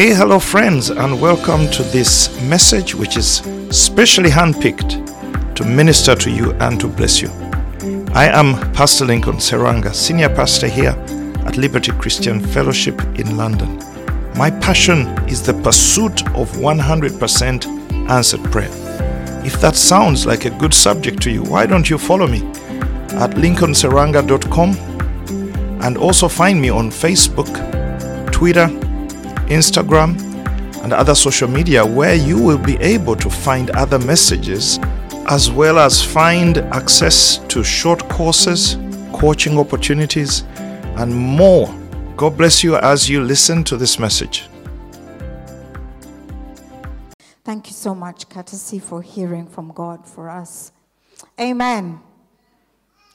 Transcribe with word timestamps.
Hey, 0.00 0.14
hello, 0.14 0.38
friends, 0.38 0.88
and 0.88 1.20
welcome 1.20 1.68
to 1.72 1.82
this 1.82 2.30
message, 2.44 2.94
which 2.94 3.18
is 3.18 3.42
specially 3.68 4.30
handpicked 4.30 5.54
to 5.54 5.62
minister 5.62 6.14
to 6.14 6.30
you 6.30 6.52
and 6.52 6.80
to 6.80 6.88
bless 6.88 7.20
you. 7.20 7.28
I 8.14 8.28
am 8.28 8.54
Pastor 8.72 9.04
Lincoln 9.04 9.36
Serwanga, 9.36 9.94
Senior 9.94 10.30
Pastor 10.30 10.68
here 10.68 10.96
at 11.44 11.58
Liberty 11.58 11.92
Christian 11.92 12.40
Fellowship 12.40 12.98
in 13.18 13.36
London. 13.36 13.76
My 14.38 14.50
passion 14.50 15.06
is 15.28 15.42
the 15.42 15.52
pursuit 15.52 16.26
of 16.28 16.50
100% 16.52 18.08
answered 18.08 18.42
prayer. 18.50 18.72
If 19.44 19.60
that 19.60 19.76
sounds 19.76 20.24
like 20.24 20.46
a 20.46 20.58
good 20.58 20.72
subject 20.72 21.20
to 21.24 21.30
you, 21.30 21.42
why 21.42 21.66
don't 21.66 21.90
you 21.90 21.98
follow 21.98 22.26
me 22.26 22.38
at 23.18 23.32
lincolnserwanga.com 23.32 24.70
and 25.82 25.98
also 25.98 26.26
find 26.26 26.58
me 26.58 26.70
on 26.70 26.88
Facebook, 26.88 27.52
Twitter, 28.32 28.70
Instagram, 29.50 30.18
and 30.82 30.92
other 30.92 31.14
social 31.14 31.48
media 31.48 31.84
where 31.84 32.14
you 32.14 32.40
will 32.42 32.58
be 32.58 32.76
able 32.76 33.14
to 33.16 33.28
find 33.28 33.70
other 33.70 33.98
messages 33.98 34.78
as 35.28 35.50
well 35.50 35.78
as 35.78 36.02
find 36.02 36.58
access 36.58 37.38
to 37.48 37.62
short 37.62 38.08
courses, 38.08 38.76
coaching 39.12 39.58
opportunities, 39.58 40.42
and 40.96 41.14
more. 41.14 41.72
God 42.16 42.36
bless 42.36 42.64
you 42.64 42.76
as 42.76 43.08
you 43.08 43.22
listen 43.22 43.62
to 43.64 43.76
this 43.76 43.98
message. 43.98 44.48
Thank 47.44 47.66
you 47.68 47.72
so 47.72 47.94
much, 47.94 48.28
courtesy, 48.28 48.78
for 48.78 49.02
hearing 49.02 49.46
from 49.46 49.72
God 49.72 50.06
for 50.06 50.28
us. 50.28 50.72
Amen. 51.38 52.00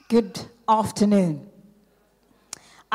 Good 0.09 0.39
afternoon. 0.67 1.49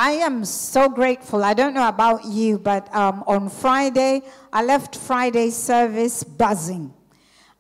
I 0.02 0.12
am 0.12 0.46
so 0.46 0.88
grateful. 0.88 1.44
I 1.44 1.52
don't 1.52 1.74
know 1.74 1.86
about 1.86 2.24
you, 2.24 2.58
but 2.58 2.88
um, 2.96 3.22
on 3.26 3.50
Friday, 3.50 4.22
I 4.50 4.64
left 4.64 4.96
Friday 4.96 5.50
service 5.50 6.24
buzzing. 6.24 6.94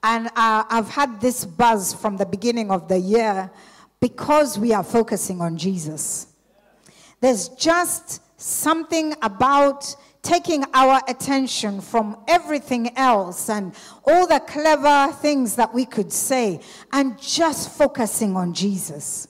And 0.02 0.28
uh, 0.28 0.64
I've 0.70 0.88
had 0.88 1.20
this 1.20 1.44
buzz 1.44 1.92
from 1.92 2.16
the 2.16 2.24
beginning 2.24 2.70
of 2.70 2.88
the 2.88 2.98
year 2.98 3.50
because 4.00 4.58
we 4.58 4.72
are 4.72 4.82
focusing 4.82 5.42
on 5.42 5.58
Jesus. 5.58 6.28
There's 7.20 7.50
just 7.50 8.22
something 8.40 9.14
about 9.20 9.94
taking 10.22 10.64
our 10.72 11.02
attention 11.08 11.82
from 11.82 12.16
everything 12.26 12.96
else 12.96 13.50
and 13.50 13.74
all 14.06 14.26
the 14.26 14.40
clever 14.40 15.12
things 15.12 15.56
that 15.56 15.74
we 15.74 15.84
could 15.84 16.10
say 16.10 16.62
and 16.90 17.20
just 17.20 17.76
focusing 17.76 18.34
on 18.34 18.54
Jesus. 18.54 19.28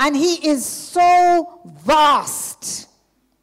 And 0.00 0.16
he 0.16 0.48
is 0.48 0.64
so 0.64 1.60
vast. 1.84 2.88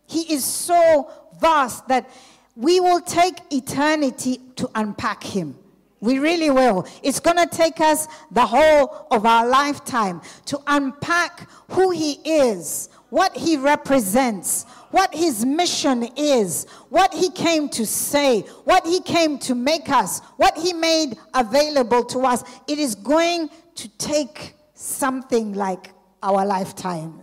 He 0.08 0.34
is 0.34 0.44
so 0.44 1.12
vast 1.40 1.88
that 1.88 2.10
we 2.56 2.80
will 2.80 3.02
take 3.02 3.36
eternity 3.52 4.40
to 4.56 4.70
unpack 4.76 5.24
him. 5.24 5.58
We 6.00 6.20
really 6.20 6.50
will. 6.50 6.88
It's 7.04 7.20
going 7.20 7.38
to 7.38 7.48
take 7.48 7.82
us 7.82 8.08
the 8.32 8.46
whole 8.46 9.08
of 9.12 9.26
our 9.26 9.48
lifetime 9.48 10.22
to 10.46 10.60
unpack 10.68 11.50
who 11.72 11.90
he 11.92 12.14
is, 12.24 12.90
what 13.10 13.36
he 13.36 13.58
represents, 13.58 14.66
what 14.92 15.14
his 15.14 15.44
mission 15.44 16.04
is, 16.16 16.66
what 16.90 17.14
he 17.14 17.30
came 17.32 17.68
to 17.70 17.86
say, 17.86 18.42
what 18.66 18.86
he 18.86 19.02
came 19.02 19.40
to 19.40 19.56
make 19.56 19.90
us, 19.90 20.20
what 20.38 20.58
he 20.58 20.74
made 20.74 21.18
available 21.34 22.04
to 22.06 22.20
us. 22.20 22.44
It 22.68 22.78
is 22.78 22.96
going 22.96 23.50
to 23.76 23.88
take 23.98 24.56
something 24.76 25.54
like 25.54 25.95
our 26.26 26.46
lifetime. 26.46 27.22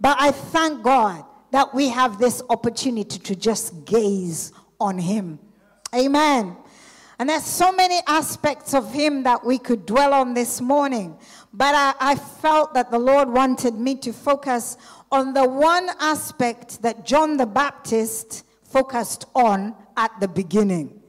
But 0.00 0.16
I 0.18 0.32
thank 0.32 0.82
God 0.82 1.24
that 1.52 1.72
we 1.72 1.88
have 1.88 2.18
this 2.18 2.42
opportunity 2.50 3.18
to 3.18 3.36
just 3.36 3.84
gaze 3.84 4.52
on 4.80 4.98
Him. 4.98 5.38
Amen. 5.94 6.56
And 7.18 7.28
there's 7.28 7.44
so 7.44 7.70
many 7.70 8.00
aspects 8.08 8.74
of 8.74 8.92
Him 8.92 9.22
that 9.22 9.44
we 9.44 9.58
could 9.58 9.86
dwell 9.86 10.12
on 10.14 10.34
this 10.34 10.60
morning. 10.60 11.16
But 11.52 11.74
I, 11.76 11.94
I, 12.00 12.14
felt 12.16 12.74
that 12.74 12.90
the 12.90 12.98
Lord 12.98 13.28
wanted 13.28 13.74
me 13.74 13.94
to 13.96 14.12
focus 14.12 14.76
on 15.12 15.32
the 15.32 15.48
one 15.48 15.88
aspect 16.00 16.82
that 16.82 17.06
John 17.06 17.36
the 17.36 17.46
Baptist 17.46 18.44
focused 18.64 19.26
on 19.36 19.76
at 19.96 20.10
the 20.18 20.26
beginning. 20.26 21.00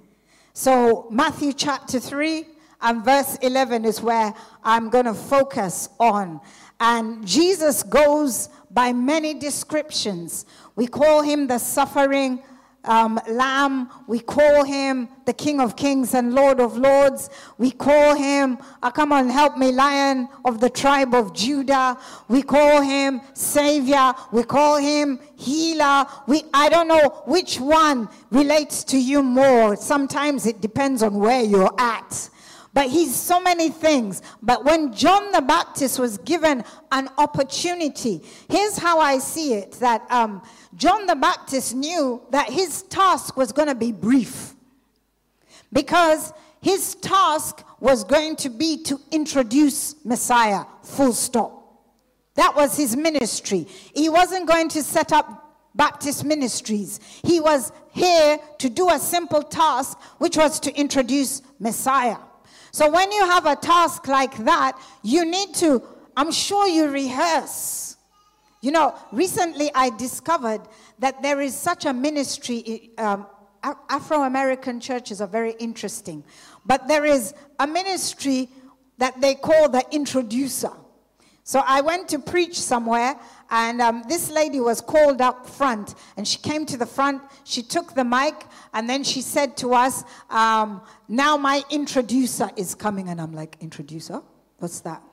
So, 0.54 1.08
Matthew 1.10 1.52
chapter 1.54 2.00
3 2.00 2.46
and 2.82 3.04
verse 3.04 3.38
11 3.42 3.86
is 3.86 4.02
where 4.02 4.34
I'm 4.64 4.90
going 4.90 5.06
to 5.06 5.16
focus 5.16 5.90
on. 6.00 6.40
And 6.80 7.26
Jesus 7.26 7.84
goes 7.84 8.50
by 8.70 8.92
many 8.92 9.34
descriptions. 9.34 10.46
We 10.76 10.88
call 10.88 11.22
him 11.22 11.48
the 11.48 11.58
suffering 11.58 12.44
um, 12.84 13.20
lamb. 13.28 13.90
We 14.08 14.20
call 14.20 14.64
him 14.64 15.08
the 15.26 15.34
King 15.34 15.60
of 15.60 15.76
Kings 15.76 16.14
and 16.14 16.34
Lord 16.34 16.60
of 16.60 16.78
Lords. 16.78 17.30
We 17.58 17.72
call 17.72 18.16
him, 18.16 18.58
oh, 18.84 18.92
come 18.92 19.12
on, 19.12 19.30
help 19.30 19.58
me, 19.58 19.72
Lion 19.72 20.30
of 20.44 20.60
the 20.60 20.70
tribe 20.70 21.14
of 21.14 21.34
Judah. 21.34 21.98
We 22.28 22.42
call 22.42 22.82
him 22.82 23.22
Savior. 23.34 24.14
We 24.32 24.44
call 24.44 24.78
him 24.78 25.20
Healer. 25.36 26.06
We, 26.28 26.44
I 26.54 26.70
don't 26.70 26.88
know 26.88 27.24
which 27.26 27.60
one 27.60 28.10
relates 28.32 28.84
to 28.86 28.98
you 28.98 29.24
more. 29.24 29.76
Sometimes 29.76 30.46
it 30.46 30.62
depends 30.62 31.02
on 31.04 31.16
where 31.16 31.42
you're 31.42 31.74
at. 31.80 32.30
But 32.76 32.90
he's 32.90 33.16
so 33.16 33.40
many 33.40 33.70
things. 33.70 34.22
But 34.44 34.66
when 34.66 34.94
John 34.94 35.32
the 35.32 35.42
Baptist 35.42 35.98
was 35.98 36.18
given 36.20 36.62
an 36.92 37.08
opportunity, 37.18 38.22
here's 38.50 38.78
how 38.78 39.00
I 39.00 39.18
see 39.20 39.54
it 39.54 39.72
that 39.80 40.06
um, 40.12 40.44
John 40.76 41.08
the 41.08 41.16
Baptist 41.16 41.74
knew 41.74 42.22
that 42.32 42.50
his 42.50 42.84
task 42.84 43.38
was 43.38 43.54
going 43.54 43.70
to 43.70 43.76
be 43.76 43.94
brief. 43.94 44.54
Because 45.72 46.34
his 46.62 46.96
task 46.96 47.66
was 47.80 48.04
going 48.04 48.36
to 48.38 48.50
be 48.50 48.84
to 48.84 49.00
introduce 49.10 49.96
Messiah, 50.04 50.66
full 50.84 51.14
stop. 51.14 51.54
That 52.34 52.58
was 52.58 52.76
his 52.76 52.98
ministry. 52.98 53.68
He 53.96 54.10
wasn't 54.10 54.50
going 54.50 54.68
to 54.70 54.84
set 54.84 55.14
up 55.14 55.56
Baptist 55.76 56.26
ministries. 56.26 57.00
He 57.24 57.40
was 57.40 57.72
here 57.94 58.38
to 58.58 58.70
do 58.70 58.90
a 58.90 59.00
simple 59.00 59.44
task, 59.44 59.98
which 60.18 60.36
was 60.36 60.60
to 60.60 60.78
introduce 60.78 61.42
Messiah. 61.58 62.18
So 62.76 62.90
when 62.90 63.10
you 63.10 63.26
have 63.26 63.46
a 63.46 63.56
task 63.56 64.06
like 64.10 64.36
that, 64.44 64.78
you 65.02 65.24
need 65.24 65.56
to, 65.56 65.82
I'm 66.18 66.30
sure 66.30 66.68
you 66.68 66.90
rehearse. 66.90 67.96
You 68.62 68.72
know, 68.72 68.96
recently 69.14 69.72
I 69.74 69.92
discovered 69.92 70.60
that 71.00 71.22
there 71.22 71.40
is 71.40 71.56
such 71.56 71.86
a 71.86 71.94
ministry. 71.94 72.92
Um, 72.98 73.28
Afro 73.64 74.24
American 74.24 74.82
churches 74.82 75.22
are 75.22 75.28
very 75.28 75.54
interesting, 75.54 76.22
but 76.66 76.86
there 76.86 77.06
is 77.06 77.34
a 77.62 77.66
ministry 77.66 78.50
that 78.98 79.22
they 79.22 79.36
call 79.36 79.70
the 79.70 79.86
introducer. 79.92 80.74
So 81.48 81.62
I 81.64 81.82
went 81.82 82.10
to 82.10 82.18
preach 82.18 82.60
somewhere, 82.60 83.16
and 83.52 83.80
um, 83.80 84.04
this 84.10 84.32
lady 84.32 84.60
was 84.60 84.82
called 84.82 85.22
up 85.22 85.46
front, 85.46 85.94
and 86.18 86.28
she 86.28 86.40
came 86.40 86.66
to 86.66 86.76
the 86.76 86.88
front. 86.88 87.22
She 87.44 87.62
took 87.62 87.94
the 87.94 88.04
mic, 88.04 88.34
and 88.74 88.90
then 88.90 89.04
she 89.04 89.22
said 89.22 89.56
to 89.58 89.76
us, 89.76 90.04
um, 90.32 90.82
"Now 91.08 91.38
my 91.38 91.62
introducer 91.70 92.50
is 92.58 92.74
coming." 92.74 93.10
And 93.10 93.22
I'm 93.22 93.32
like, 93.32 93.58
"Introducer? 93.62 94.24
What's 94.58 94.80
that?" 94.82 95.04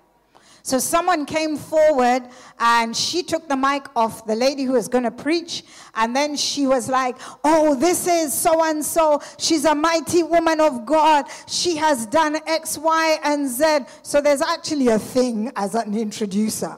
So 0.64 0.78
someone 0.78 1.26
came 1.26 1.56
forward 1.56 2.22
and 2.60 2.96
she 2.96 3.24
took 3.24 3.48
the 3.48 3.56
mic 3.56 3.84
off 3.96 4.24
the 4.26 4.36
lady 4.36 4.62
who 4.62 4.72
was 4.72 4.86
going 4.86 5.02
to 5.04 5.10
preach. 5.10 5.64
And 5.94 6.14
then 6.14 6.36
she 6.36 6.68
was 6.68 6.88
like, 6.88 7.16
Oh, 7.42 7.74
this 7.74 8.06
is 8.06 8.32
so 8.32 8.64
and 8.64 8.84
so. 8.84 9.20
She's 9.38 9.64
a 9.64 9.74
mighty 9.74 10.22
woman 10.22 10.60
of 10.60 10.86
God. 10.86 11.26
She 11.48 11.76
has 11.76 12.06
done 12.06 12.36
X, 12.46 12.78
Y, 12.78 13.18
and 13.24 13.48
Z. 13.48 13.80
So 14.02 14.20
there's 14.20 14.40
actually 14.40 14.88
a 14.88 14.98
thing 15.00 15.50
as 15.56 15.74
an 15.74 15.98
introducer. 15.98 16.76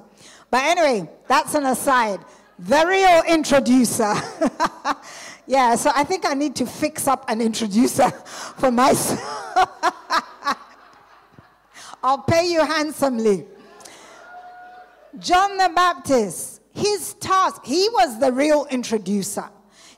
But 0.51 0.63
anyway, 0.65 1.11
that's 1.29 1.55
an 1.55 1.67
aside. 1.67 2.21
The 2.59 2.87
real 2.87 3.23
introducer. 3.29 4.15
yeah, 5.47 5.75
so 5.75 5.91
I 5.95 6.05
think 6.05 6.25
I 6.25 6.33
need 6.33 6.57
to 6.57 6.67
fix 6.67 7.07
up 7.07 7.29
an 7.29 7.43
introducer 7.43 8.11
for 8.59 8.71
myself. 8.71 9.21
I'll 12.03 12.23
pay 12.23 12.51
you 12.51 12.65
handsomely. 12.65 13.47
John 15.19 15.57
the 15.57 15.71
Baptist, 15.75 16.61
his 16.73 17.15
task, 17.15 17.65
he 17.65 17.89
was 17.93 18.19
the 18.19 18.33
real 18.33 18.67
introducer. 18.71 19.49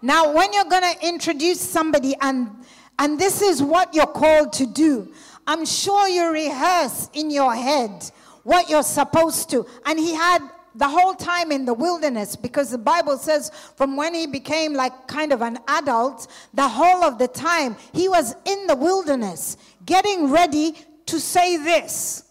Now, 0.03 0.33
when 0.33 0.53
you're 0.53 0.65
going 0.65 0.95
to 0.95 1.07
introduce 1.07 1.61
somebody 1.61 2.15
and 2.21 2.51
and 2.99 3.19
this 3.19 3.43
is 3.43 3.63
what 3.63 3.95
you're 3.95 4.07
called 4.07 4.55
to 4.55 4.67
do, 4.67 5.13
I'm 5.47 5.67
sure 5.67 6.09
you 6.09 6.31
rehearse 6.31 7.11
in 7.13 7.31
your 7.31 7.55
head 7.55 8.11
what 8.43 8.71
you're 8.71 8.83
supposed 8.83 9.51
to. 9.51 9.67
And 9.85 9.99
he 9.99 10.15
had 10.15 10.39
the 10.75 10.89
whole 10.89 11.15
time 11.15 11.53
in 11.53 11.65
the 11.65 11.75
wilderness 11.75 12.37
because 12.37 12.71
the 12.71 12.79
Bible 12.79 13.17
says 13.19 13.51
from 13.77 13.97
when 13.97 14.15
he 14.15 14.27
became 14.27 14.73
like 14.73 15.09
kind 15.09 15.33
of 15.33 15.43
an 15.43 15.59
adult, 15.69 16.27
the 16.55 16.69
whole 16.69 17.05
of 17.05 17.19
the 17.19 17.29
time 17.29 17.77
he 17.93 18.09
was 18.09 18.35
in 18.45 18.67
the 18.67 18.77
wilderness 18.77 19.57
getting 19.85 20.31
ready 20.31 20.75
to 21.07 21.21
say 21.21 21.57
this. 21.57 22.25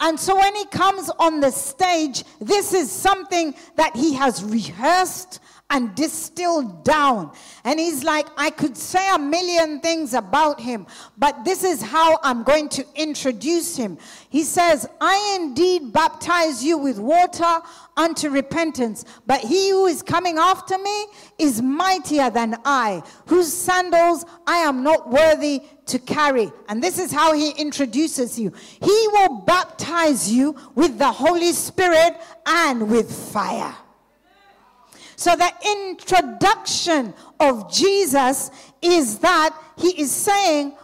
And 0.00 0.18
so 0.18 0.36
when 0.36 0.54
he 0.54 0.64
comes 0.66 1.10
on 1.18 1.40
the 1.40 1.50
stage, 1.50 2.24
this 2.40 2.72
is 2.72 2.90
something 2.90 3.54
that 3.76 3.94
he 3.94 4.14
has 4.14 4.42
rehearsed 4.42 5.40
and 5.70 5.94
distilled 5.94 6.84
down. 6.84 7.32
And 7.64 7.78
he's 7.78 8.02
like, 8.02 8.26
I 8.36 8.50
could 8.50 8.76
say 8.76 9.08
a 9.14 9.18
million 9.18 9.80
things 9.80 10.14
about 10.14 10.60
him, 10.60 10.86
but 11.16 11.44
this 11.44 11.62
is 11.62 11.80
how 11.80 12.18
I'm 12.22 12.42
going 12.42 12.68
to 12.70 12.84
introduce 12.96 13.76
him. 13.76 13.96
He 14.28 14.42
says, 14.42 14.88
I 15.00 15.38
indeed 15.40 15.92
baptize 15.92 16.64
you 16.64 16.76
with 16.76 16.98
water 16.98 17.60
unto 18.00 18.30
repentance, 18.30 19.04
but 19.26 19.40
he 19.40 19.68
who 19.68 19.84
is 19.84 20.02
coming 20.02 20.38
after 20.38 20.78
me 20.78 21.06
is 21.38 21.60
mightier 21.60 22.30
than 22.30 22.56
I, 22.64 23.02
whose 23.26 23.52
sandals 23.52 24.24
I 24.46 24.56
am 24.56 24.82
not 24.82 25.10
worthy 25.10 25.60
to 25.84 25.98
carry. 25.98 26.50
And 26.68 26.82
this 26.82 26.98
is 26.98 27.12
how 27.12 27.34
he 27.34 27.50
introduces 27.50 28.38
you. 28.38 28.54
He 28.80 29.08
will 29.12 29.42
baptize 29.42 30.32
you 30.32 30.56
with 30.74 30.96
the 30.96 31.12
Holy 31.12 31.52
Spirit 31.52 32.16
and 32.46 32.88
with 32.88 33.12
fire. 33.12 33.74
So 35.16 35.36
the 35.36 35.52
introduction 35.76 37.12
of 37.38 37.70
Jesus 37.70 38.50
is 38.80 39.18
that 39.18 39.54
he 39.76 40.00
is 40.00 40.10
saying, 40.10 40.74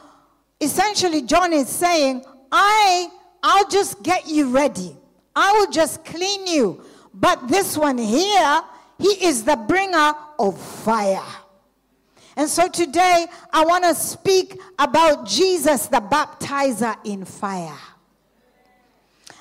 essentially, 0.60 1.22
John 1.22 1.54
is 1.54 1.70
saying, 1.70 2.22
I, 2.52 3.08
I'll 3.42 3.68
just 3.70 4.02
get 4.02 4.28
you 4.28 4.50
ready. 4.50 4.94
I 5.34 5.52
will 5.52 5.70
just 5.70 6.04
clean 6.04 6.46
you. 6.46 6.84
But 7.18 7.48
this 7.48 7.76
one 7.76 7.98
here, 7.98 8.62
he 8.98 9.26
is 9.26 9.44
the 9.44 9.56
bringer 9.56 10.12
of 10.38 10.60
fire. 10.60 11.24
And 12.36 12.48
so 12.48 12.68
today, 12.68 13.26
I 13.52 13.64
want 13.64 13.84
to 13.84 13.94
speak 13.94 14.60
about 14.78 15.26
Jesus, 15.26 15.86
the 15.86 16.00
baptizer 16.00 16.96
in 17.04 17.24
fire. 17.24 17.78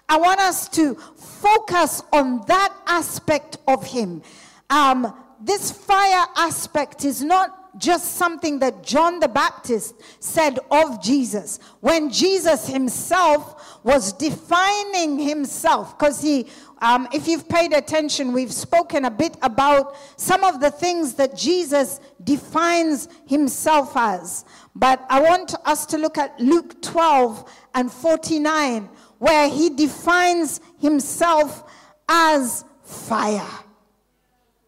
I 0.08 0.18
want 0.18 0.40
us 0.40 0.70
to 0.70 0.96
focus 0.96 2.02
on 2.14 2.44
that 2.48 2.74
aspect 2.88 3.58
of 3.68 3.86
him 3.86 4.22
um, 4.70 5.14
this 5.42 5.72
fire 5.72 6.26
aspect 6.36 7.06
is 7.06 7.22
not 7.22 7.65
just 7.78 8.16
something 8.16 8.60
that 8.60 8.84
John 8.84 9.20
the 9.20 9.28
Baptist 9.28 9.96
said 10.20 10.60
of 10.72 11.02
Jesus. 11.02 11.60
When 11.82 12.10
Jesus 12.12 12.68
himself 12.68 13.80
was 13.84 14.14
defining 14.14 15.20
himself, 15.20 15.98
because 15.98 16.22
he, 16.22 16.48
um, 16.82 17.08
if 17.14 17.28
you've 17.28 17.48
paid 17.50 17.74
attention, 17.74 18.34
we've 18.34 18.54
spoken 18.54 19.06
a 19.06 19.12
bit 19.12 19.38
about 19.42 19.96
some 20.18 20.44
of 20.44 20.60
the 20.60 20.72
things 20.72 21.16
that 21.16 21.36
Jesus 21.36 22.00
defines 22.24 23.08
himself 23.28 23.94
as. 23.96 24.46
But 24.76 25.06
I 25.10 25.22
want 25.22 25.56
us 25.66 25.86
to 25.88 25.98
look 25.98 26.18
at 26.18 26.40
Luke 26.40 26.82
12 26.82 27.50
and 27.74 27.92
49, 27.92 28.90
where 29.20 29.50
he 29.50 29.70
defines 29.70 30.60
himself 30.80 31.64
as 32.10 32.66
fire. 32.84 33.48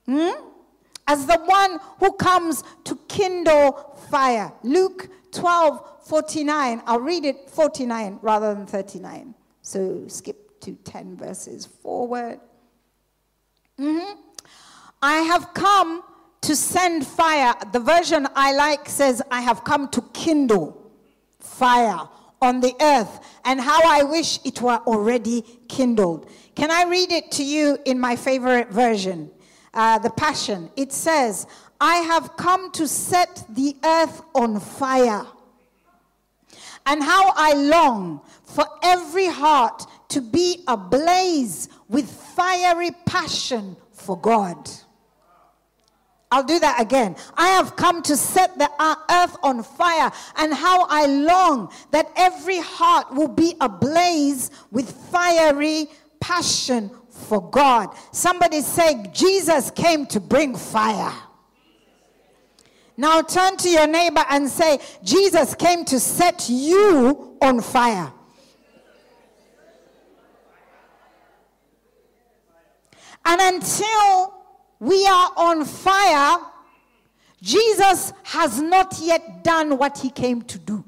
Hmm? 0.05 0.46
As 1.07 1.25
the 1.25 1.39
one 1.39 1.79
who 1.99 2.11
comes 2.13 2.63
to 2.83 2.95
kindle 3.07 3.97
fire. 4.09 4.51
Luke 4.63 5.09
12, 5.31 6.05
49. 6.05 6.81
I'll 6.85 6.99
read 6.99 7.25
it 7.25 7.49
49 7.49 8.19
rather 8.21 8.53
than 8.53 8.65
39. 8.65 9.33
So 9.61 10.03
skip 10.07 10.59
to 10.61 10.73
10 10.73 11.17
verses 11.17 11.65
forward. 11.65 12.39
Mm-hmm. 13.79 14.19
I 15.01 15.17
have 15.17 15.53
come 15.53 16.03
to 16.41 16.55
send 16.55 17.05
fire. 17.05 17.53
The 17.71 17.79
version 17.79 18.27
I 18.35 18.53
like 18.53 18.89
says, 18.89 19.21
I 19.29 19.41
have 19.41 19.63
come 19.63 19.89
to 19.89 20.01
kindle 20.13 20.91
fire 21.39 22.07
on 22.41 22.59
the 22.59 22.73
earth, 22.81 23.19
and 23.45 23.59
how 23.59 23.81
I 23.83 24.03
wish 24.03 24.39
it 24.45 24.61
were 24.61 24.77
already 24.85 25.43
kindled. 25.67 26.29
Can 26.55 26.69
I 26.69 26.83
read 26.83 27.11
it 27.11 27.31
to 27.31 27.43
you 27.43 27.79
in 27.85 27.99
my 27.99 28.15
favorite 28.15 28.69
version? 28.69 29.31
Uh, 29.73 29.99
the 29.99 30.09
Passion, 30.09 30.69
it 30.75 30.91
says, 30.91 31.47
I 31.79 31.97
have 31.97 32.35
come 32.37 32.71
to 32.71 32.87
set 32.87 33.43
the 33.49 33.75
earth 33.83 34.21
on 34.33 34.59
fire. 34.59 35.25
And 36.85 37.03
how 37.03 37.33
I 37.35 37.53
long 37.53 38.21
for 38.43 38.65
every 38.81 39.27
heart 39.27 39.83
to 40.09 40.21
be 40.21 40.63
ablaze 40.67 41.69
with 41.89 42.09
fiery 42.09 42.91
passion 43.05 43.75
for 43.91 44.17
God. 44.17 44.69
I'll 46.31 46.43
do 46.43 46.59
that 46.59 46.81
again. 46.81 47.15
I 47.35 47.49
have 47.49 47.75
come 47.75 48.01
to 48.03 48.17
set 48.17 48.57
the 48.57 48.69
uh, 48.79 48.95
earth 49.09 49.37
on 49.43 49.63
fire, 49.63 50.11
and 50.35 50.53
how 50.53 50.85
I 50.89 51.05
long 51.05 51.71
that 51.91 52.11
every 52.17 52.59
heart 52.59 53.13
will 53.13 53.29
be 53.29 53.55
ablaze 53.61 54.51
with 54.71 54.91
fiery 55.09 55.87
passion 56.19 56.91
for 57.27 57.49
God. 57.49 57.95
Somebody 58.11 58.61
say, 58.61 59.05
Jesus 59.13 59.71
came 59.71 60.05
to 60.07 60.19
bring 60.19 60.55
fire. 60.55 61.13
Now 62.95 63.21
turn 63.21 63.57
to 63.57 63.69
your 63.69 63.85
neighbor 63.85 64.23
and 64.29 64.49
say, 64.49 64.79
Jesus 65.03 65.53
came 65.53 65.85
to 65.85 65.99
set 65.99 66.49
you 66.49 67.37
on 67.41 67.61
fire. 67.61 68.11
And 73.23 73.41
until 73.41 74.33
we 74.79 75.05
are 75.05 75.31
on 75.35 75.65
fire, 75.65 76.39
Jesus 77.41 78.13
has 78.23 78.59
not 78.61 78.97
yet 79.01 79.43
done 79.43 79.77
what 79.77 79.97
he 79.97 80.09
came 80.09 80.41
to 80.43 80.57
do. 80.57 80.83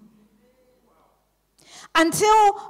Until 1.94 2.30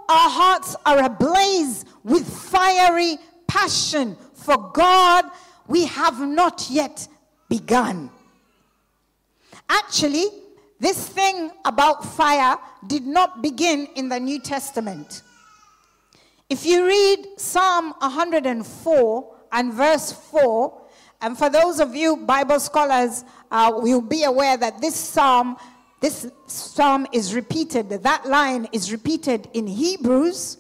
our 0.10 0.30
hearts 0.30 0.76
are 0.86 1.04
ablaze 1.04 1.86
with 2.04 2.28
fiery 2.28 3.18
passion 3.50 4.16
for 4.34 4.72
God, 4.72 5.26
we 5.68 5.86
have 5.86 6.20
not 6.22 6.68
yet 6.70 7.08
begun. 7.50 8.10
Actually, 9.68 10.26
this 10.80 11.10
thing 11.10 11.52
about 11.66 12.06
fire 12.06 12.58
did 12.88 13.06
not 13.06 13.42
begin 13.42 13.88
in 13.96 14.08
the 14.08 14.20
New 14.20 14.40
Testament. 14.40 15.24
If 16.50 16.66
you 16.66 16.88
read 16.88 17.28
Psalm 17.38 17.94
104 18.00 19.36
and 19.52 19.74
verse 19.74 20.12
4, 20.12 20.82
and 21.22 21.38
for 21.38 21.50
those 21.50 21.80
of 21.80 21.96
you 21.96 22.18
Bible 22.18 22.60
scholars, 22.60 23.26
uh, 23.52 23.72
will 23.76 24.02
be 24.02 24.24
aware 24.24 24.58
that 24.58 24.80
this 24.80 24.96
psalm, 24.96 25.58
this 26.00 26.32
psalm 26.48 27.06
is 27.12 27.36
repeated. 27.36 27.90
That 27.90 28.26
line 28.26 28.68
is 28.72 28.92
repeated 28.92 29.50
in 29.54 29.68
Hebrews 29.68 30.58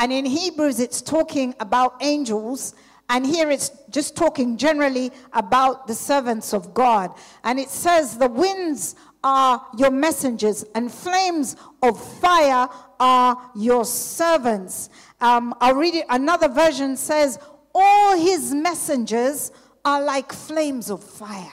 and 0.00 0.10
in 0.10 0.24
Hebrews, 0.24 0.80
it's 0.80 1.02
talking 1.02 1.54
about 1.60 1.96
angels. 2.00 2.74
And 3.10 3.26
here 3.26 3.50
it's 3.50 3.70
just 3.90 4.16
talking 4.16 4.56
generally 4.56 5.10
about 5.34 5.86
the 5.86 5.94
servants 5.94 6.54
of 6.54 6.72
God. 6.72 7.12
And 7.44 7.60
it 7.60 7.68
says, 7.68 8.16
The 8.16 8.28
winds 8.28 8.96
are 9.22 9.66
your 9.76 9.90
messengers, 9.90 10.64
and 10.74 10.90
flames 10.90 11.54
of 11.82 12.02
fire 12.18 12.66
are 12.98 13.50
your 13.54 13.84
servants. 13.84 14.88
Um, 15.20 15.54
I'll 15.60 15.74
read 15.74 15.94
it. 15.94 16.06
Another 16.08 16.48
version 16.48 16.96
says, 16.96 17.38
All 17.74 18.16
his 18.16 18.54
messengers 18.54 19.52
are 19.84 20.02
like 20.02 20.32
flames 20.32 20.88
of 20.88 21.04
fire. 21.04 21.52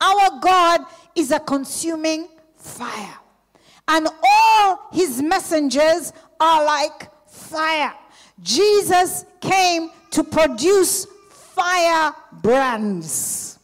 Our 0.00 0.40
God 0.40 0.86
is 1.14 1.32
a 1.32 1.40
consuming 1.40 2.28
fire. 2.56 3.18
And 3.88 4.06
all 4.22 4.88
his 4.92 5.20
messengers 5.22 6.12
are 6.40 6.64
like 6.64 7.10
fire. 7.28 7.94
Jesus 8.42 9.24
came 9.40 9.90
to 10.10 10.24
produce 10.24 11.06
fire 11.30 12.14
brands. 12.32 13.58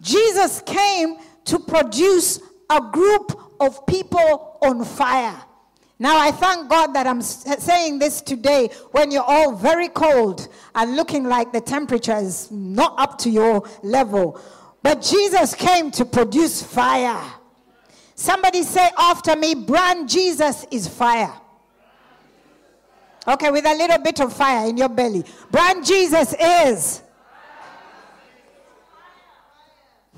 Jesus 0.00 0.60
came 0.66 1.16
to 1.44 1.58
produce 1.58 2.40
a 2.70 2.80
group 2.80 3.40
of 3.60 3.86
people 3.86 4.58
on 4.62 4.84
fire. 4.84 5.40
Now, 5.98 6.18
I 6.18 6.32
thank 6.32 6.68
God 6.68 6.88
that 6.88 7.06
I'm 7.06 7.22
saying 7.22 8.00
this 8.00 8.20
today 8.20 8.68
when 8.90 9.10
you're 9.10 9.22
all 9.22 9.54
very 9.54 9.88
cold 9.88 10.48
and 10.74 10.96
looking 10.96 11.24
like 11.24 11.52
the 11.52 11.60
temperature 11.60 12.16
is 12.16 12.50
not 12.50 12.94
up 12.98 13.16
to 13.18 13.30
your 13.30 13.66
level. 13.82 14.40
But 14.82 15.00
Jesus 15.00 15.54
came 15.54 15.90
to 15.92 16.04
produce 16.04 16.62
fire. 16.62 17.22
Somebody 18.14 18.62
say 18.62 18.90
after 18.96 19.36
me, 19.36 19.54
brand 19.54 20.08
Jesus 20.08 20.66
is 20.70 20.86
fire. 20.86 21.32
Okay, 23.26 23.50
with 23.50 23.64
a 23.64 23.74
little 23.74 23.98
bit 23.98 24.20
of 24.20 24.32
fire 24.32 24.68
in 24.68 24.76
your 24.76 24.88
belly. 24.88 25.24
Brand 25.50 25.84
Jesus 25.84 26.34
is. 26.38 27.02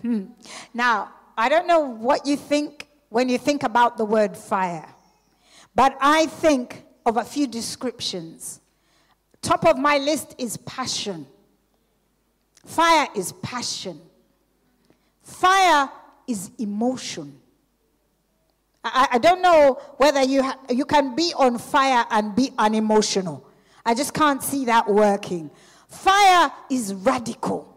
Hmm. 0.03 0.27
Now, 0.75 1.13
I 1.39 1.49
don't 1.49 1.67
know 1.67 1.81
what 1.81 2.27
you 2.27 2.37
think 2.37 2.89
when 3.09 3.29
you 3.29 3.39
think 3.39 3.63
about 3.63 3.97
the 3.97 4.05
word 4.05 4.37
fire, 4.37 4.87
but 5.75 5.97
I 6.01 6.27
think 6.27 6.85
of 7.05 7.17
a 7.17 7.25
few 7.25 7.47
descriptions. 7.47 8.61
Top 9.41 9.65
of 9.65 9.79
my 9.79 9.99
list 9.99 10.35
is 10.39 10.57
passion. 10.57 11.27
Fire 12.65 13.07
is 13.15 13.33
passion. 13.33 14.01
Fire 15.23 15.89
is 16.27 16.51
emotion. 16.59 17.41
I, 18.93 19.09
I 19.13 19.19
don't 19.19 19.43
know 19.43 19.81
whether 19.97 20.23
you, 20.23 20.43
ha- 20.43 20.59
you 20.71 20.85
can 20.85 21.15
be 21.15 21.33
on 21.37 21.59
fire 21.59 22.05
and 22.11 22.35
be 22.35 22.53
unemotional. 22.59 23.47
I 23.85 23.95
just 23.95 24.15
can't 24.15 24.43
see 24.43 24.65
that 24.67 24.89
working. 24.89 25.51
Fire 25.89 26.51
is 26.71 26.93
radical. 26.95 27.77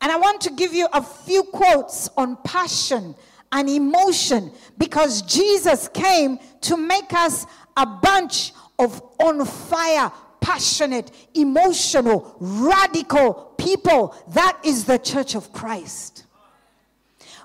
And 0.00 0.12
I 0.12 0.16
want 0.16 0.40
to 0.42 0.52
give 0.52 0.74
you 0.74 0.86
a 0.92 1.02
few 1.02 1.42
quotes 1.44 2.08
on 2.16 2.36
passion 2.44 3.14
and 3.52 3.68
emotion 3.68 4.52
because 4.76 5.22
Jesus 5.22 5.88
came 5.88 6.38
to 6.62 6.76
make 6.76 7.12
us 7.12 7.46
a 7.76 7.86
bunch 7.86 8.52
of 8.78 9.02
on 9.18 9.44
fire, 9.44 10.12
passionate, 10.40 11.10
emotional, 11.34 12.36
radical 12.38 13.54
people. 13.56 14.14
That 14.28 14.58
is 14.64 14.84
the 14.84 14.98
church 14.98 15.34
of 15.34 15.52
Christ. 15.52 16.25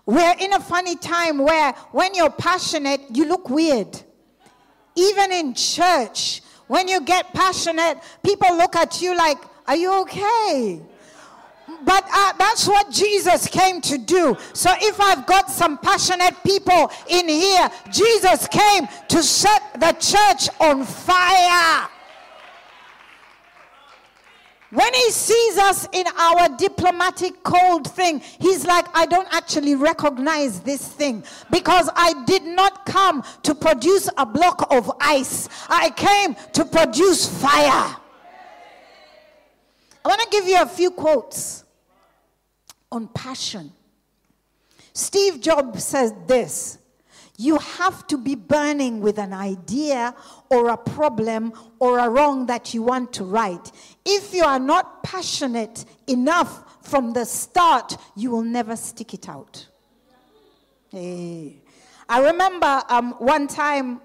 We're 0.06 0.36
in 0.40 0.54
a 0.54 0.60
funny 0.60 0.96
time 0.96 1.38
where 1.40 1.74
when 1.92 2.16
you're 2.16 2.32
passionate, 2.32 3.02
you 3.12 3.26
look 3.26 3.50
weird. 3.50 4.02
Even 4.96 5.32
in 5.32 5.54
church, 5.54 6.42
when 6.68 6.88
you 6.88 7.02
get 7.02 7.34
passionate, 7.34 8.00
people 8.24 8.56
look 8.58 8.76
at 8.76 9.02
you 9.02 9.16
like, 9.16 9.38
Are 9.68 9.76
you 9.76 10.02
okay? 10.02 10.82
But 11.84 12.06
uh, 12.12 12.34
that's 12.38 12.68
what 12.68 12.92
Jesus 12.92 13.48
came 13.48 13.82
to 13.82 13.98
do. 13.98 14.38
So 14.54 14.72
if 14.80 15.00
I've 15.00 15.26
got 15.26 15.50
some 15.50 15.78
passionate 15.78 16.36
people 16.44 16.92
in 17.10 17.28
here, 17.28 17.70
Jesus 17.92 18.48
came 18.48 18.88
to 19.10 19.24
set 19.24 19.62
the 19.80 19.94
church 19.94 20.50
on 20.60 20.86
fire. 20.86 21.88
When 24.72 24.94
he 24.94 25.12
sees 25.12 25.58
us 25.58 25.86
in 25.92 26.06
our 26.18 26.48
diplomatic 26.58 27.44
cold 27.44 27.92
thing, 27.92 28.22
he's 28.40 28.66
like, 28.66 28.86
I 28.94 29.06
don't 29.06 29.28
actually 29.34 29.76
recognize 29.76 30.62
this 30.62 30.88
thing 30.88 31.26
because 31.52 31.90
I 31.94 32.24
did 32.24 32.44
not 32.44 32.86
come 32.86 33.22
to 33.44 33.54
produce 33.54 34.10
a 34.18 34.26
block 34.26 34.72
of 34.72 34.90
ice. 35.02 35.50
I 35.68 35.90
came 35.90 36.36
to 36.54 36.64
produce 36.64 37.28
fire. 37.42 37.98
I 40.04 40.08
want 40.08 40.22
to 40.22 40.28
give 40.32 40.48
you 40.48 40.62
a 40.62 40.66
few 40.66 40.92
quotes 40.92 41.66
on 42.90 43.10
passion. 43.10 43.74
Steve 44.94 45.42
Jobs 45.42 45.84
says 45.84 46.14
this 46.28 46.78
you 47.42 47.58
have 47.58 48.06
to 48.06 48.18
be 48.18 48.36
burning 48.36 49.02
with 49.02 49.18
an 49.18 49.34
idea 49.34 50.14
or 50.52 50.70
a 50.70 50.78
problem 50.78 51.52
or 51.80 51.98
a 51.98 52.08
wrong 52.08 52.46
that 52.46 52.72
you 52.72 52.84
want 52.84 53.12
to 53.14 53.24
right. 53.24 53.72
If 54.06 54.32
you 54.32 54.44
are 54.44 54.60
not 54.60 55.02
passionate 55.02 55.86
enough 56.06 56.84
from 56.84 57.14
the 57.14 57.26
start, 57.26 57.98
you 58.16 58.30
will 58.30 58.44
never 58.44 58.76
stick 58.76 59.16
it 59.16 59.28
out. 59.28 59.68
Hey. 60.90 61.64
I 62.08 62.20
remember 62.20 62.84
um, 62.90 63.14
one 63.14 63.48
time 63.48 64.02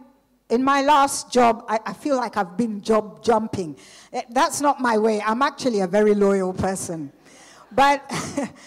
in 0.49 0.65
my 0.65 0.81
last 0.81 1.31
job, 1.31 1.65
I, 1.69 1.79
I, 1.85 1.93
feel 1.93 2.17
like 2.17 2.37
I've 2.37 2.57
been 2.57 2.81
job 2.81 3.23
jumping. 3.23 3.77
Eh, 4.13 4.23
that's 4.31 4.61
not 4.61 4.81
my 4.81 4.97
way. 4.97 5.21
I'm 5.21 5.43
actually 5.43 5.81
a 5.81 5.89
very 5.89 6.15
loyal 6.15 6.53
person. 6.55 7.13
But 7.73 8.01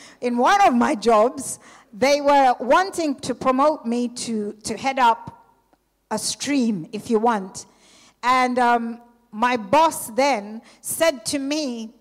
in 0.21 0.37
one 0.37 0.61
of 0.67 0.75
my 0.75 0.93
jobs, 0.93 1.59
they 1.93 2.21
were 2.21 2.55
wanting 2.59 3.15
to 3.21 3.35
promote 3.35 3.85
me 3.85 4.07
to, 4.09 4.53
to 4.63 4.77
head 4.77 4.99
up 4.99 5.39
a 6.11 6.17
stream, 6.17 6.87
if 6.91 7.09
you 7.09 7.19
want. 7.19 7.65
And 8.23 8.59
um, 8.59 9.01
my 9.31 9.57
boss 9.57 10.07
then 10.07 10.61
said 10.81 11.25
to 11.27 11.39
me, 11.39 11.93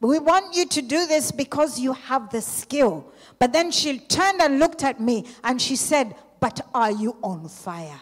We 0.00 0.18
want 0.18 0.56
you 0.56 0.66
to 0.66 0.82
do 0.82 1.06
this 1.06 1.32
because 1.32 1.78
you 1.78 1.92
have 1.92 2.30
the 2.30 2.40
skill. 2.40 3.12
But 3.38 3.52
then 3.52 3.70
she 3.70 3.98
turned 3.98 4.40
and 4.40 4.58
looked 4.58 4.82
at 4.82 5.00
me 5.00 5.26
and 5.44 5.60
she 5.60 5.76
said, 5.76 6.14
But 6.40 6.60
are 6.74 6.90
you 6.90 7.16
on 7.22 7.48
fire? 7.48 8.00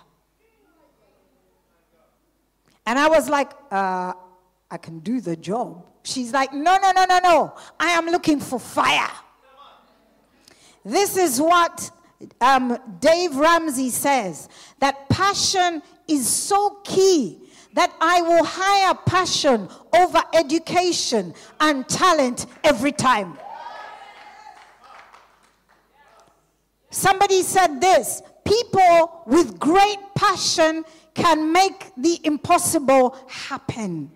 And 2.87 2.99
I 2.99 3.09
was 3.09 3.31
like, 3.31 3.51
uh, 3.71 4.13
I 4.71 4.77
can 4.77 4.99
do 4.99 5.21
the 5.21 5.37
job. 5.37 5.87
She's 6.03 6.33
like, 6.33 6.53
No, 6.53 6.79
no, 6.79 6.93
no, 6.93 7.05
no, 7.07 7.19
no. 7.23 7.55
I 7.81 7.91
am 7.91 8.07
looking 8.07 8.41
for 8.41 8.61
fire. 8.61 9.11
This 10.85 11.17
is 11.17 11.41
what 11.41 11.91
um, 12.41 12.79
Dave 13.01 13.35
Ramsey 13.37 13.91
says 13.91 14.49
that 14.81 15.09
passion 15.09 15.83
is 16.07 16.29
so 16.29 16.81
key 16.85 17.39
that 17.73 17.93
I 18.01 18.23
will 18.23 18.45
hire 18.45 18.95
passion 19.07 19.69
over 19.95 20.23
education 20.33 21.35
and 21.61 21.89
talent 21.89 22.47
every 22.63 22.93
time. 22.93 23.39
Somebody 26.91 27.43
said 27.43 27.81
this 27.81 28.23
people 28.45 29.23
with 29.27 29.59
great 29.59 29.99
passion 30.15 30.85
can 31.15 31.51
make 31.53 31.93
the 31.97 32.21
impossible 32.25 33.17
happen. 33.27 34.11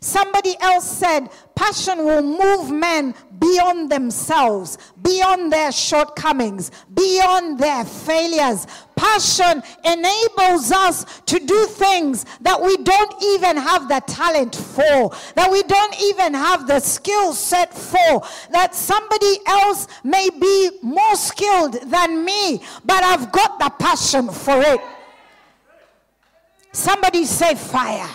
Somebody 0.00 0.54
else 0.60 0.88
said, 0.88 1.28
passion 1.56 2.04
will 2.04 2.22
move 2.22 2.70
men 2.70 3.14
beyond 3.40 3.90
themselves, 3.90 4.78
beyond 5.02 5.52
their 5.52 5.72
shortcomings, 5.72 6.70
beyond 6.94 7.58
their 7.58 7.84
failures. 7.84 8.66
Passion 8.94 9.62
enables 9.84 10.70
us 10.70 11.20
to 11.26 11.38
do 11.40 11.66
things 11.66 12.26
that 12.40 12.60
we 12.60 12.76
don't 12.78 13.22
even 13.22 13.56
have 13.56 13.88
the 13.88 14.00
talent 14.06 14.54
for, 14.54 15.12
that 15.34 15.50
we 15.50 15.62
don't 15.64 16.00
even 16.00 16.34
have 16.34 16.66
the 16.66 16.80
skill 16.80 17.32
set 17.32 17.74
for, 17.74 18.22
that 18.50 18.74
somebody 18.74 19.38
else 19.46 19.88
may 20.04 20.28
be 20.30 20.70
more 20.82 21.16
skilled 21.16 21.74
than 21.90 22.24
me, 22.24 22.62
but 22.84 23.02
I've 23.02 23.32
got 23.32 23.58
the 23.58 23.70
passion 23.78 24.30
for 24.30 24.60
it. 24.60 24.80
Somebody 26.72 27.24
say 27.24 27.56
fire. 27.56 28.08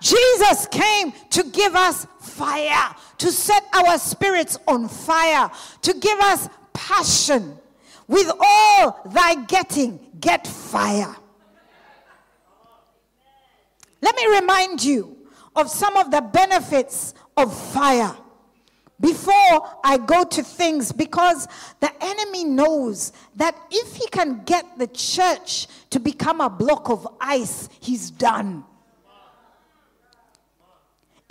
Jesus 0.00 0.66
came 0.66 1.12
to 1.30 1.42
give 1.44 1.74
us 1.74 2.06
fire, 2.20 2.94
to 3.18 3.32
set 3.32 3.64
our 3.74 3.98
spirits 3.98 4.58
on 4.66 4.88
fire, 4.88 5.50
to 5.82 5.94
give 5.94 6.18
us 6.20 6.48
passion. 6.72 7.58
With 8.06 8.30
all 8.40 9.00
thy 9.12 9.34
getting, 9.44 10.00
get 10.20 10.46
fire. 10.46 11.14
Let 14.00 14.16
me 14.16 14.26
remind 14.40 14.82
you 14.82 15.16
of 15.56 15.68
some 15.68 15.96
of 15.96 16.10
the 16.10 16.20
benefits 16.20 17.14
of 17.36 17.54
fire 17.72 18.16
before 19.00 19.78
I 19.84 19.98
go 19.98 20.24
to 20.24 20.42
things 20.42 20.90
because 20.90 21.46
the 21.80 21.92
enemy 22.02 22.44
knows 22.44 23.12
that 23.36 23.56
if 23.70 23.94
he 23.94 24.08
can 24.08 24.42
get 24.44 24.78
the 24.78 24.88
church 24.88 25.68
to 25.90 26.00
become 26.00 26.40
a 26.40 26.50
block 26.50 26.90
of 26.90 27.06
ice, 27.20 27.68
he's 27.80 28.10
done. 28.10 28.64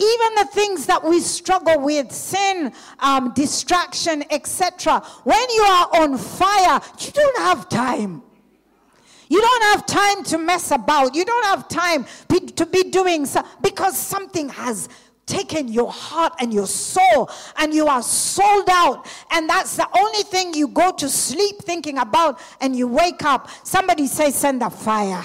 Even 0.00 0.34
the 0.36 0.48
things 0.52 0.86
that 0.86 1.02
we 1.02 1.20
struggle 1.20 1.80
with, 1.80 2.12
sin, 2.12 2.72
um, 3.00 3.32
distraction, 3.34 4.22
etc. 4.30 5.00
When 5.24 5.50
you 5.50 5.62
are 5.62 5.88
on 6.02 6.16
fire, 6.16 6.80
you 7.00 7.10
don't 7.10 7.38
have 7.38 7.68
time. 7.68 8.22
You 9.28 9.40
don't 9.40 9.62
have 9.64 9.86
time 9.86 10.22
to 10.24 10.38
mess 10.38 10.70
about. 10.70 11.14
You 11.14 11.24
don't 11.24 11.44
have 11.46 11.68
time 11.68 12.06
to 12.28 12.66
be 12.66 12.84
doing 12.84 13.26
so, 13.26 13.42
because 13.60 13.96
something 13.96 14.48
has 14.50 14.88
taken 15.28 15.68
your 15.68 15.92
heart 15.92 16.32
and 16.40 16.52
your 16.52 16.66
soul 16.66 17.30
and 17.58 17.74
you 17.74 17.86
are 17.86 18.02
sold 18.02 18.68
out 18.70 19.06
and 19.30 19.48
that's 19.48 19.76
the 19.76 19.86
only 19.96 20.22
thing 20.22 20.54
you 20.54 20.66
go 20.66 20.90
to 20.90 21.06
sleep 21.06 21.58
thinking 21.58 21.98
about 21.98 22.40
and 22.62 22.74
you 22.74 22.88
wake 22.88 23.22
up 23.22 23.48
somebody 23.62 24.06
say 24.06 24.30
send 24.30 24.62
a 24.62 24.70
fire 24.70 25.22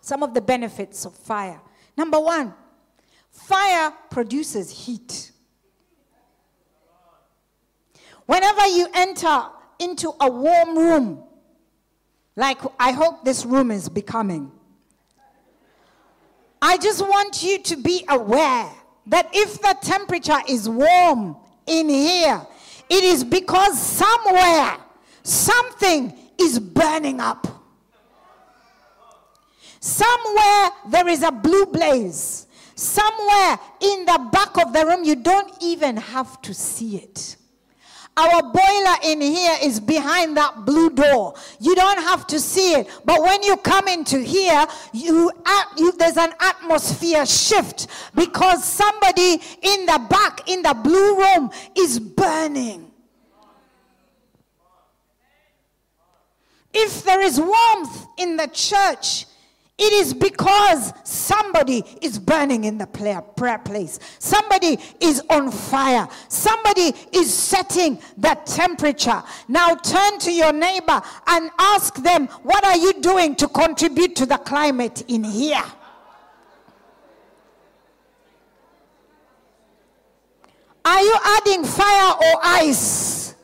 some 0.00 0.24
of 0.24 0.34
the 0.34 0.40
benefits 0.40 1.04
of 1.04 1.14
fire 1.14 1.60
number 1.96 2.18
1 2.18 2.52
Fire 3.30 3.92
produces 4.10 4.70
heat. 4.70 5.32
Whenever 8.26 8.66
you 8.68 8.86
enter 8.94 9.42
into 9.78 10.12
a 10.20 10.30
warm 10.30 10.78
room, 10.78 11.24
like 12.36 12.58
I 12.78 12.92
hope 12.92 13.24
this 13.24 13.44
room 13.44 13.70
is 13.70 13.88
becoming, 13.88 14.52
I 16.62 16.76
just 16.76 17.00
want 17.00 17.42
you 17.42 17.58
to 17.62 17.76
be 17.76 18.04
aware 18.08 18.70
that 19.06 19.30
if 19.32 19.60
the 19.60 19.76
temperature 19.82 20.38
is 20.48 20.68
warm 20.68 21.36
in 21.66 21.88
here, 21.88 22.46
it 22.88 23.04
is 23.04 23.24
because 23.24 23.80
somewhere 23.80 24.76
something 25.22 26.16
is 26.38 26.58
burning 26.58 27.20
up. 27.20 27.46
Somewhere 29.80 30.70
there 30.88 31.08
is 31.08 31.22
a 31.22 31.32
blue 31.32 31.66
blaze. 31.66 32.46
Somewhere 32.80 33.58
in 33.80 34.06
the 34.06 34.30
back 34.32 34.56
of 34.56 34.72
the 34.72 34.86
room, 34.86 35.04
you 35.04 35.14
don't 35.14 35.52
even 35.60 35.98
have 35.98 36.40
to 36.40 36.54
see 36.54 36.96
it. 36.96 37.36
Our 38.16 38.40
boiler 38.40 38.96
in 39.04 39.20
here 39.20 39.58
is 39.62 39.80
behind 39.80 40.34
that 40.38 40.64
blue 40.64 40.88
door. 40.88 41.34
You 41.60 41.74
don't 41.74 41.98
have 41.98 42.26
to 42.28 42.40
see 42.40 42.72
it. 42.72 42.88
But 43.04 43.20
when 43.20 43.42
you 43.42 43.58
come 43.58 43.86
into 43.86 44.18
here, 44.18 44.66
you, 44.94 45.30
you, 45.76 45.92
there's 45.92 46.16
an 46.16 46.32
atmosphere 46.40 47.26
shift 47.26 47.88
because 48.14 48.64
somebody 48.64 49.42
in 49.60 49.84
the 49.84 50.06
back, 50.08 50.48
in 50.48 50.62
the 50.62 50.72
blue 50.72 51.18
room, 51.18 51.50
is 51.76 52.00
burning. 52.00 52.90
If 56.72 57.04
there 57.04 57.20
is 57.20 57.38
warmth 57.38 58.06
in 58.16 58.38
the 58.38 58.46
church, 58.46 59.26
it 59.80 59.94
is 59.94 60.12
because 60.12 60.92
somebody 61.04 61.82
is 62.02 62.18
burning 62.18 62.64
in 62.64 62.76
the 62.76 62.86
prayer 62.86 63.58
place. 63.58 63.98
Somebody 64.18 64.78
is 65.00 65.22
on 65.30 65.50
fire. 65.50 66.06
Somebody 66.28 66.92
is 67.12 67.32
setting 67.32 67.98
the 68.18 68.38
temperature. 68.44 69.22
Now 69.48 69.74
turn 69.74 70.18
to 70.18 70.32
your 70.32 70.52
neighbor 70.52 71.00
and 71.26 71.50
ask 71.58 71.94
them, 71.94 72.26
What 72.42 72.62
are 72.62 72.76
you 72.76 73.00
doing 73.00 73.34
to 73.36 73.48
contribute 73.48 74.16
to 74.16 74.26
the 74.26 74.36
climate 74.36 75.02
in 75.08 75.24
here? 75.24 75.64
Are 80.84 81.00
you 81.00 81.16
adding 81.24 81.64
fire 81.64 82.12
or 82.16 82.40
ice? 82.42 83.34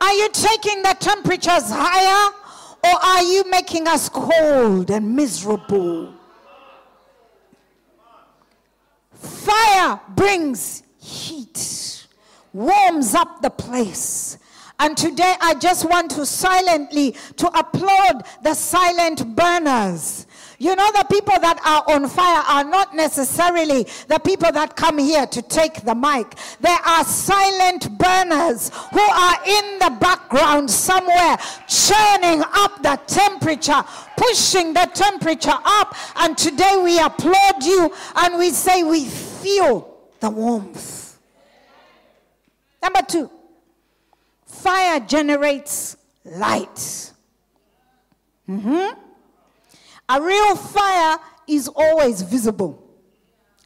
Are 0.00 0.14
you 0.14 0.30
taking 0.30 0.82
the 0.82 0.96
temperatures 0.98 1.64
higher 1.68 2.32
or 2.84 3.02
are 3.02 3.22
you 3.22 3.48
making 3.50 3.88
us 3.88 4.10
cold 4.10 4.90
and 4.90 5.16
miserable? 5.16 6.12
Fire 9.14 10.00
brings 10.14 10.82
heat, 10.98 12.06
warms 12.52 13.14
up 13.14 13.40
the 13.40 13.48
place. 13.48 14.36
And 14.78 14.96
today 14.96 15.34
I 15.40 15.54
just 15.54 15.88
want 15.88 16.10
to 16.12 16.26
silently 16.26 17.16
to 17.36 17.46
applaud 17.58 18.26
the 18.42 18.54
silent 18.54 19.34
burners 19.34 20.26
you 20.58 20.74
know, 20.76 20.90
the 20.92 21.04
people 21.10 21.38
that 21.40 21.58
are 21.64 21.94
on 21.94 22.08
fire 22.08 22.42
are 22.48 22.64
not 22.64 22.94
necessarily 22.94 23.84
the 24.08 24.18
people 24.18 24.52
that 24.52 24.76
come 24.76 24.98
here 24.98 25.26
to 25.26 25.42
take 25.42 25.82
the 25.82 25.94
mic. 25.94 26.34
There 26.60 26.78
are 26.78 27.04
silent 27.04 27.98
burners 27.98 28.70
who 28.92 29.00
are 29.00 29.38
in 29.46 29.78
the 29.78 29.96
background 30.00 30.70
somewhere, 30.70 31.36
churning 31.68 32.42
up 32.52 32.82
the 32.82 33.00
temperature, 33.06 33.82
pushing 34.16 34.72
the 34.72 34.88
temperature 34.94 35.58
up. 35.64 35.96
And 36.16 36.36
today 36.36 36.80
we 36.82 37.00
applaud 37.00 37.64
you 37.64 37.92
and 38.16 38.38
we 38.38 38.50
say 38.50 38.82
we 38.82 39.06
feel 39.06 39.98
the 40.20 40.30
warmth. 40.30 41.18
Number 42.82 43.00
two, 43.02 43.30
fire 44.46 45.00
generates 45.00 45.96
light. 46.24 47.12
Mm-hmm. 48.48 49.00
A 50.08 50.20
real 50.20 50.56
fire 50.56 51.18
is 51.48 51.68
always 51.68 52.22
visible 52.22 52.80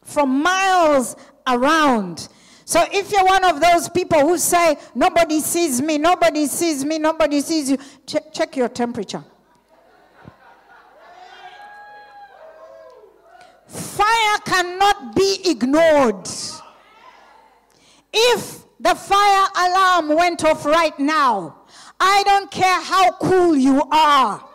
from 0.04 0.42
miles 0.42 1.16
around. 1.46 2.28
So 2.64 2.84
if 2.92 3.10
you're 3.10 3.24
one 3.24 3.44
of 3.44 3.60
those 3.60 3.88
people 3.88 4.20
who 4.20 4.38
say, 4.38 4.76
nobody 4.94 5.40
sees 5.40 5.80
me, 5.80 5.98
nobody 5.98 6.46
sees 6.46 6.84
me, 6.84 6.98
nobody 6.98 7.40
sees 7.40 7.70
you, 7.70 7.78
check, 8.06 8.32
check 8.32 8.56
your 8.56 8.68
temperature. 8.68 9.24
Fire 13.66 14.38
cannot 14.44 15.14
be 15.14 15.40
ignored. 15.44 16.28
If 18.12 18.64
the 18.80 18.94
fire 18.94 19.48
alarm 19.56 20.16
went 20.16 20.44
off 20.44 20.64
right 20.64 20.98
now, 20.98 21.62
I 22.00 22.22
don't 22.24 22.50
care 22.50 22.80
how 22.80 23.12
cool 23.12 23.56
you 23.56 23.82
are. 23.90 24.47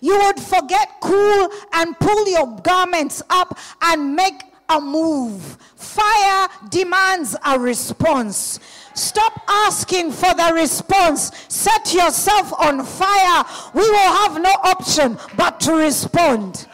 You 0.00 0.18
would 0.24 0.40
forget 0.40 0.96
cool 1.00 1.48
and 1.72 1.98
pull 1.98 2.28
your 2.28 2.46
garments 2.62 3.22
up 3.30 3.58
and 3.82 4.14
make 4.14 4.42
a 4.68 4.80
move. 4.80 5.42
Fire 5.76 6.48
demands 6.68 7.36
a 7.44 7.58
response. 7.58 8.60
Stop 8.94 9.40
asking 9.48 10.12
for 10.12 10.34
the 10.34 10.52
response. 10.54 11.30
Set 11.48 11.94
yourself 11.94 12.52
on 12.60 12.84
fire. 12.84 13.44
We 13.72 13.88
will 13.88 14.12
have 14.12 14.40
no 14.40 14.50
option 14.64 15.18
but 15.36 15.60
to 15.60 15.74
respond. 15.74 16.66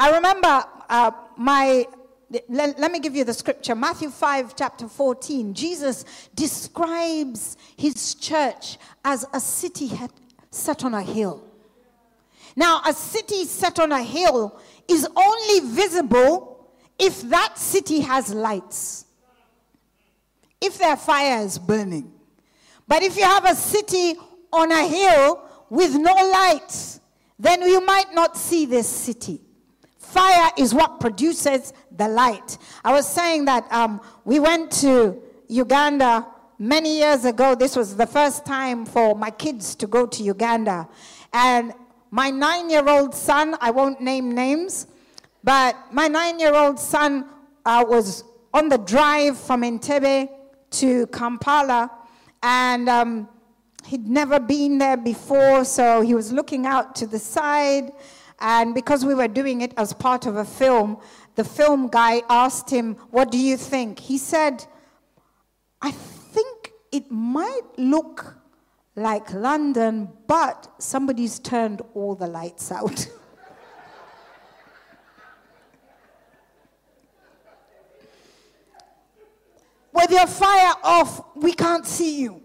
I 0.00 0.10
remember 0.10 0.64
uh, 0.88 1.12
my 1.36 1.86
let, 2.48 2.78
let, 2.78 2.92
me 2.92 3.00
give 3.00 3.14
you 3.14 3.24
the 3.24 3.34
scripture 3.34 3.74
Matthew 3.74 4.10
5, 4.10 4.56
chapter 4.56 4.88
14. 4.88 5.54
Jesus 5.54 6.04
describes 6.34 7.56
his 7.76 8.14
church 8.14 8.78
as 9.04 9.26
a 9.32 9.40
city 9.40 9.90
set 10.50 10.84
on 10.84 10.94
a 10.94 11.02
hill. 11.02 11.44
Now, 12.56 12.82
a 12.86 12.92
city 12.92 13.44
set 13.44 13.78
on 13.78 13.92
a 13.92 14.02
hill 14.02 14.58
is 14.88 15.06
only 15.16 15.74
visible 15.74 16.70
if 16.98 17.22
that 17.22 17.58
city 17.58 18.00
has 18.00 18.32
lights, 18.32 19.06
if 20.60 20.78
their 20.78 20.96
fire 20.96 21.44
is 21.44 21.58
burning. 21.58 22.12
But 22.86 23.02
if 23.02 23.16
you 23.16 23.24
have 23.24 23.44
a 23.44 23.54
city 23.54 24.14
on 24.52 24.70
a 24.70 24.86
hill 24.86 25.42
with 25.70 25.94
no 25.96 26.12
lights, 26.12 27.00
then 27.38 27.62
you 27.62 27.84
might 27.84 28.12
not 28.12 28.36
see 28.36 28.66
this 28.66 28.88
city. 28.88 29.40
Fire 29.98 30.50
is 30.58 30.74
what 30.74 31.00
produces 31.00 31.72
the 32.02 32.08
light. 32.08 32.58
I 32.84 32.92
was 32.92 33.06
saying 33.06 33.44
that 33.44 33.70
um, 33.72 34.00
we 34.24 34.40
went 34.40 34.72
to 34.82 35.22
Uganda 35.48 36.26
many 36.58 36.98
years 36.98 37.24
ago. 37.24 37.54
This 37.54 37.76
was 37.76 37.96
the 37.96 38.06
first 38.06 38.44
time 38.44 38.84
for 38.84 39.14
my 39.14 39.30
kids 39.30 39.76
to 39.76 39.86
go 39.86 40.06
to 40.06 40.22
Uganda. 40.22 40.88
And 41.32 41.72
my 42.10 42.30
nine 42.30 42.70
year 42.70 42.88
old 42.88 43.14
son, 43.14 43.56
I 43.60 43.70
won't 43.70 44.00
name 44.00 44.32
names, 44.32 44.88
but 45.44 45.76
my 45.92 46.08
nine 46.08 46.40
year 46.40 46.54
old 46.54 46.78
son 46.78 47.26
uh, 47.64 47.84
was 47.86 48.24
on 48.52 48.68
the 48.68 48.78
drive 48.78 49.38
from 49.38 49.62
Entebbe 49.62 50.28
to 50.70 51.06
Kampala. 51.08 51.90
And 52.42 52.88
um, 52.88 53.28
he'd 53.86 54.08
never 54.08 54.40
been 54.40 54.78
there 54.78 54.96
before, 54.96 55.64
so 55.64 56.00
he 56.00 56.14
was 56.14 56.32
looking 56.32 56.66
out 56.66 56.96
to 56.96 57.06
the 57.06 57.20
side 57.20 57.92
and 58.42 58.74
because 58.74 59.04
we 59.04 59.14
were 59.14 59.28
doing 59.28 59.60
it 59.60 59.72
as 59.76 59.92
part 59.92 60.26
of 60.26 60.36
a 60.36 60.44
film, 60.44 60.98
the 61.34 61.44
film 61.44 61.88
guy 61.88 62.22
asked 62.28 62.70
him, 62.70 62.96
What 63.10 63.30
do 63.30 63.38
you 63.38 63.56
think? 63.56 63.98
He 63.98 64.18
said, 64.18 64.66
I 65.80 65.90
think 65.90 66.72
it 66.90 67.10
might 67.10 67.62
look 67.76 68.36
like 68.94 69.32
London, 69.32 70.10
but 70.26 70.70
somebody's 70.78 71.38
turned 71.38 71.80
all 71.94 72.14
the 72.14 72.26
lights 72.26 72.70
out. 72.70 73.08
With 79.94 80.10
your 80.10 80.26
fire 80.26 80.74
off, 80.82 81.22
we 81.36 81.52
can't 81.52 81.86
see 81.86 82.20
you. 82.20 82.42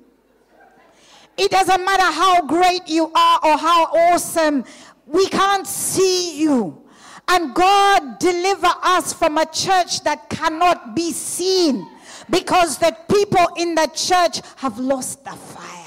It 1.38 1.52
doesn't 1.52 1.84
matter 1.86 2.04
how 2.04 2.42
great 2.46 2.88
you 2.88 3.12
are 3.14 3.40
or 3.44 3.58
how 3.58 3.86
awesome 3.86 4.64
we 5.06 5.28
can't 5.28 5.68
see 5.68 6.40
you. 6.40 6.87
And 7.28 7.54
God 7.54 8.20
deliver 8.20 8.72
us 8.84 9.14
from 9.14 9.38
a 9.38 9.46
church 9.46 10.04
that 10.04 10.30
cannot 10.30 10.96
be 10.96 11.12
seen 11.12 11.88
because 12.30 12.78
the 12.78 12.96
people 13.10 13.48
in 13.58 13.76
the 13.76 13.88
church 13.94 14.42
have 14.58 14.80
lost 14.80 15.24
the 15.24 15.32
fire. 15.32 15.78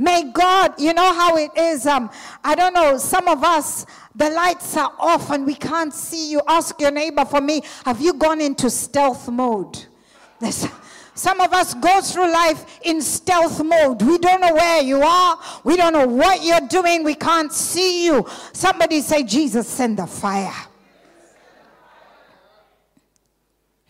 May 0.00 0.30
God, 0.30 0.80
you 0.80 0.94
know 0.94 1.12
how 1.12 1.36
it 1.36 1.50
is. 1.56 1.84
Um, 1.84 2.08
I 2.44 2.54
don't 2.54 2.72
know, 2.72 2.98
some 2.98 3.26
of 3.26 3.42
us, 3.42 3.84
the 4.14 4.30
lights 4.30 4.76
are 4.76 4.92
off 4.96 5.30
and 5.30 5.44
we 5.44 5.56
can't 5.56 5.92
see 5.92 6.30
you. 6.30 6.40
Ask 6.46 6.80
your 6.80 6.92
neighbor 6.92 7.24
for 7.24 7.40
me, 7.40 7.62
have 7.84 8.00
you 8.00 8.14
gone 8.14 8.40
into 8.40 8.70
stealth 8.70 9.28
mode? 9.28 9.86
There's, 10.40 10.68
some 11.18 11.40
of 11.40 11.52
us 11.52 11.74
go 11.74 12.00
through 12.00 12.32
life 12.32 12.78
in 12.82 13.02
stealth 13.02 13.60
mode. 13.64 14.00
We 14.02 14.18
don't 14.18 14.40
know 14.40 14.54
where 14.54 14.82
you 14.84 15.02
are. 15.02 15.36
We 15.64 15.76
don't 15.76 15.92
know 15.92 16.06
what 16.06 16.44
you're 16.44 16.68
doing. 16.68 17.02
We 17.02 17.16
can't 17.16 17.52
see 17.52 18.06
you. 18.06 18.24
Somebody 18.52 19.00
say, 19.00 19.24
Jesus, 19.24 19.66
send 19.66 19.98
the 19.98 20.06
fire. 20.06 20.54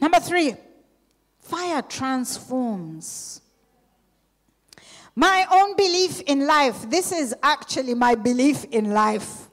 Number 0.00 0.20
three, 0.20 0.56
fire 1.40 1.82
transforms. 1.82 3.42
My 5.14 5.46
own 5.50 5.76
belief 5.76 6.22
in 6.22 6.46
life, 6.46 6.88
this 6.88 7.12
is 7.12 7.34
actually 7.42 7.92
my 7.92 8.14
belief 8.14 8.64
in 8.70 8.92
life, 8.92 9.50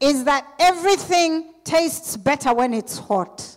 is 0.00 0.24
that 0.24 0.52
everything 0.58 1.54
tastes 1.62 2.16
better 2.16 2.52
when 2.52 2.74
it's 2.74 2.98
hot. 2.98 3.53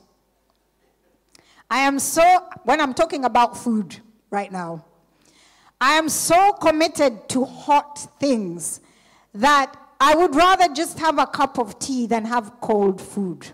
I 1.69 1.79
am 1.79 1.99
so, 1.99 2.47
when 2.63 2.79
I'm 2.79 2.93
talking 2.93 3.25
about 3.25 3.57
food 3.57 3.97
right 4.29 4.51
now, 4.51 4.85
I 5.79 5.93
am 5.93 6.09
so 6.09 6.53
committed 6.53 7.27
to 7.29 7.45
hot 7.45 7.99
things 8.19 8.81
that 9.33 9.75
I 9.99 10.15
would 10.15 10.35
rather 10.35 10.73
just 10.73 10.97
have 10.99 11.19
a 11.19 11.27
cup 11.27 11.59
of 11.59 11.77
tea 11.77 12.07
than 12.07 12.25
have 12.25 12.53
cold 12.61 13.01
food. 13.01 13.47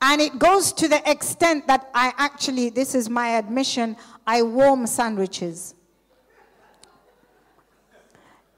And 0.00 0.20
it 0.20 0.38
goes 0.38 0.72
to 0.74 0.88
the 0.88 1.10
extent 1.10 1.66
that 1.66 1.90
I 1.94 2.12
actually, 2.18 2.70
this 2.70 2.94
is 2.94 3.08
my 3.08 3.36
admission, 3.36 3.96
I 4.26 4.42
warm 4.42 4.86
sandwiches. 4.86 5.74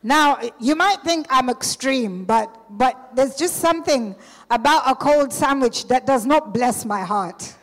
Now, 0.02 0.38
you 0.60 0.76
might 0.76 1.02
think 1.02 1.26
I'm 1.28 1.48
extreme, 1.48 2.24
but, 2.24 2.56
but 2.70 3.10
there's 3.14 3.36
just 3.36 3.56
something 3.56 4.14
about 4.50 4.88
a 4.88 4.94
cold 4.94 5.32
sandwich 5.32 5.88
that 5.88 6.06
does 6.06 6.24
not 6.24 6.52
bless 6.54 6.84
my 6.84 7.00
heart. 7.00 7.54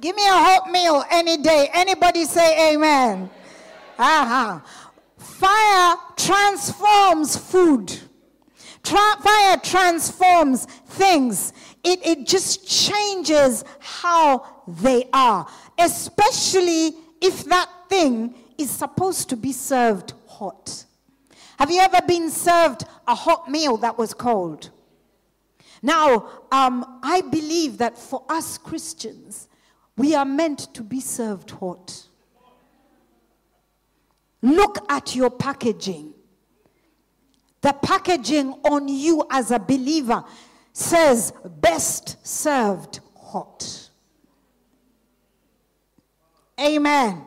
Give 0.00 0.16
me 0.16 0.26
a 0.26 0.32
hot 0.32 0.70
meal 0.70 1.04
any 1.10 1.36
day. 1.36 1.68
Anybody 1.74 2.24
say 2.24 2.72
amen? 2.72 3.28
Uh-huh. 3.98 4.60
Fire 5.18 5.96
transforms 6.16 7.36
food. 7.36 7.98
Tra- 8.82 9.20
fire 9.22 9.58
transforms 9.58 10.64
things. 10.64 11.52
It, 11.84 12.04
it 12.06 12.26
just 12.26 12.66
changes 12.66 13.62
how 13.78 14.62
they 14.66 15.04
are, 15.12 15.46
especially 15.78 16.94
if 17.20 17.44
that 17.44 17.68
thing 17.90 18.34
is 18.56 18.70
supposed 18.70 19.28
to 19.28 19.36
be 19.36 19.52
served 19.52 20.14
hot. 20.26 20.86
Have 21.58 21.70
you 21.70 21.80
ever 21.80 22.00
been 22.06 22.30
served 22.30 22.84
a 23.06 23.14
hot 23.14 23.50
meal 23.50 23.76
that 23.78 23.98
was 23.98 24.14
cold? 24.14 24.70
Now, 25.82 26.28
um, 26.50 27.00
I 27.02 27.20
believe 27.20 27.78
that 27.78 27.98
for 27.98 28.24
us 28.30 28.56
Christians, 28.56 29.48
we 30.00 30.14
are 30.14 30.24
meant 30.24 30.72
to 30.72 30.82
be 30.82 30.98
served 30.98 31.50
hot. 31.50 32.08
Look 34.40 34.78
at 34.90 35.14
your 35.14 35.28
packaging. 35.28 36.14
The 37.60 37.74
packaging 37.74 38.48
on 38.64 38.88
you 38.88 39.26
as 39.30 39.50
a 39.50 39.58
believer 39.58 40.24
says 40.72 41.34
best 41.44 42.16
served 42.26 43.00
hot. 43.14 43.90
Amen. 46.58 47.26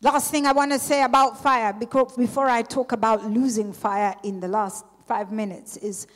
Last 0.00 0.32
thing 0.32 0.46
I 0.46 0.52
want 0.52 0.72
to 0.72 0.80
say 0.80 1.04
about 1.04 1.40
fire, 1.40 1.72
because 1.72 2.16
before 2.16 2.48
I 2.48 2.62
talk 2.62 2.90
about 2.90 3.24
losing 3.24 3.72
fire 3.72 4.16
in 4.24 4.40
the 4.40 4.48
last 4.48 4.84
five 5.06 5.30
minutes, 5.30 5.76
is 5.76 6.08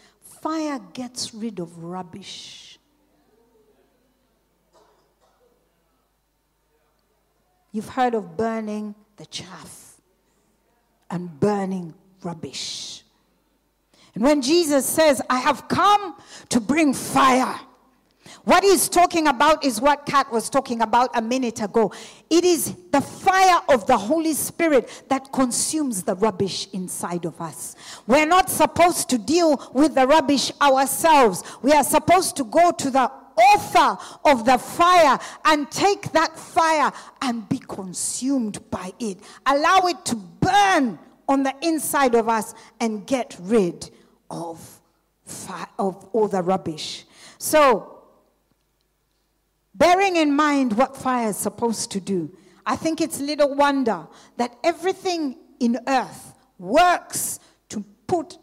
fire 0.42 0.80
gets 0.92 1.32
rid 1.32 1.60
of 1.60 1.78
rubbish. 1.78 2.79
You've 7.72 7.88
heard 7.88 8.14
of 8.14 8.36
burning 8.36 8.94
the 9.16 9.26
chaff 9.26 10.00
and 11.10 11.38
burning 11.38 11.94
rubbish. 12.22 13.02
And 14.14 14.24
when 14.24 14.42
Jesus 14.42 14.86
says, 14.86 15.22
I 15.30 15.38
have 15.38 15.68
come 15.68 16.16
to 16.48 16.60
bring 16.60 16.94
fire, 16.94 17.60
what 18.44 18.64
he's 18.64 18.88
talking 18.88 19.26
about 19.26 19.64
is 19.64 19.80
what 19.80 20.06
Kat 20.06 20.32
was 20.32 20.48
talking 20.48 20.80
about 20.80 21.10
a 21.14 21.20
minute 21.20 21.60
ago. 21.60 21.92
It 22.30 22.44
is 22.44 22.74
the 22.90 23.00
fire 23.00 23.60
of 23.68 23.86
the 23.86 23.96
Holy 23.96 24.32
Spirit 24.32 25.04
that 25.08 25.30
consumes 25.30 26.02
the 26.02 26.14
rubbish 26.16 26.68
inside 26.72 27.26
of 27.26 27.40
us. 27.40 27.76
We're 28.06 28.26
not 28.26 28.48
supposed 28.48 29.10
to 29.10 29.18
deal 29.18 29.70
with 29.74 29.94
the 29.94 30.06
rubbish 30.06 30.52
ourselves. 30.60 31.42
We 31.62 31.72
are 31.72 31.84
supposed 31.84 32.36
to 32.36 32.44
go 32.44 32.70
to 32.72 32.90
the 32.90 33.12
author 33.40 33.98
of 34.24 34.44
the 34.44 34.58
fire 34.58 35.18
and 35.44 35.70
take 35.70 36.12
that 36.12 36.38
fire 36.38 36.92
and 37.22 37.48
be 37.48 37.58
consumed 37.58 38.70
by 38.70 38.92
it. 38.98 39.18
Allow 39.46 39.86
it 39.86 40.04
to 40.06 40.16
burn 40.16 40.98
on 41.28 41.42
the 41.42 41.54
inside 41.62 42.14
of 42.14 42.28
us 42.28 42.54
and 42.80 43.06
get 43.06 43.36
rid 43.40 43.90
of, 44.30 44.80
of 45.78 46.08
all 46.12 46.28
the 46.28 46.42
rubbish. 46.42 47.04
So, 47.38 48.02
bearing 49.74 50.16
in 50.16 50.34
mind 50.34 50.76
what 50.76 50.96
fire 50.96 51.28
is 51.28 51.36
supposed 51.36 51.90
to 51.92 52.00
do, 52.00 52.36
I 52.66 52.76
think 52.76 53.00
it's 53.00 53.20
little 53.20 53.54
wonder 53.54 54.06
that 54.36 54.56
everything 54.62 55.36
in 55.60 55.78
earth 55.86 56.34
works 56.58 57.40
to 57.70 57.84
put 58.06 58.38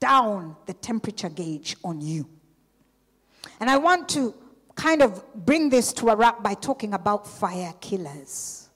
down 0.00 0.56
the 0.66 0.72
temperature 0.74 1.28
gauge 1.28 1.76
on 1.84 2.00
you. 2.00 2.28
And 3.60 3.68
I 3.68 3.76
want 3.76 4.08
to 4.10 4.34
kind 4.80 5.02
of 5.02 5.22
bring 5.34 5.68
this 5.68 5.92
to 5.92 6.08
a 6.08 6.16
wrap 6.16 6.42
by 6.42 6.54
talking 6.54 6.94
about 6.94 7.26
fire 7.26 7.74
killers. 7.82 8.70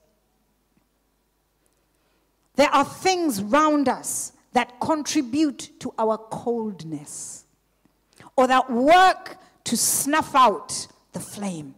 There 2.56 2.68
are 2.68 2.84
things 2.84 3.42
round 3.42 3.88
us 3.88 4.32
that 4.52 4.78
contribute 4.80 5.80
to 5.80 5.94
our 5.98 6.18
coldness 6.18 7.46
or 8.36 8.46
that 8.46 8.70
work 8.70 9.38
to 9.64 9.76
snuff 9.78 10.34
out 10.34 10.86
the 11.12 11.20
flame. 11.20 11.74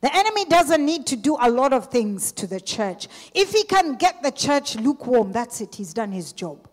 The 0.00 0.14
enemy 0.14 0.44
doesn't 0.44 0.84
need 0.84 1.04
to 1.08 1.16
do 1.16 1.36
a 1.40 1.50
lot 1.50 1.72
of 1.72 1.88
things 1.88 2.30
to 2.32 2.46
the 2.46 2.60
church. 2.60 3.08
If 3.34 3.50
he 3.50 3.64
can 3.64 3.96
get 3.96 4.22
the 4.22 4.30
church 4.30 4.76
lukewarm, 4.76 5.32
that's 5.32 5.60
it, 5.60 5.74
he's 5.74 5.92
done 5.92 6.12
his 6.12 6.32
job. 6.32 6.68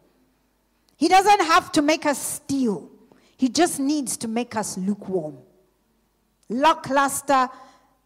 He 0.98 1.08
doesn't 1.08 1.42
have 1.42 1.72
to 1.72 1.82
make 1.82 2.06
us 2.06 2.22
steal, 2.22 2.92
he 3.38 3.50
just 3.50 3.80
needs 3.80 4.18
to 4.18 4.28
make 4.28 4.56
us 4.56 4.78
lukewarm. 4.78 5.40
Lackluster, 6.50 7.50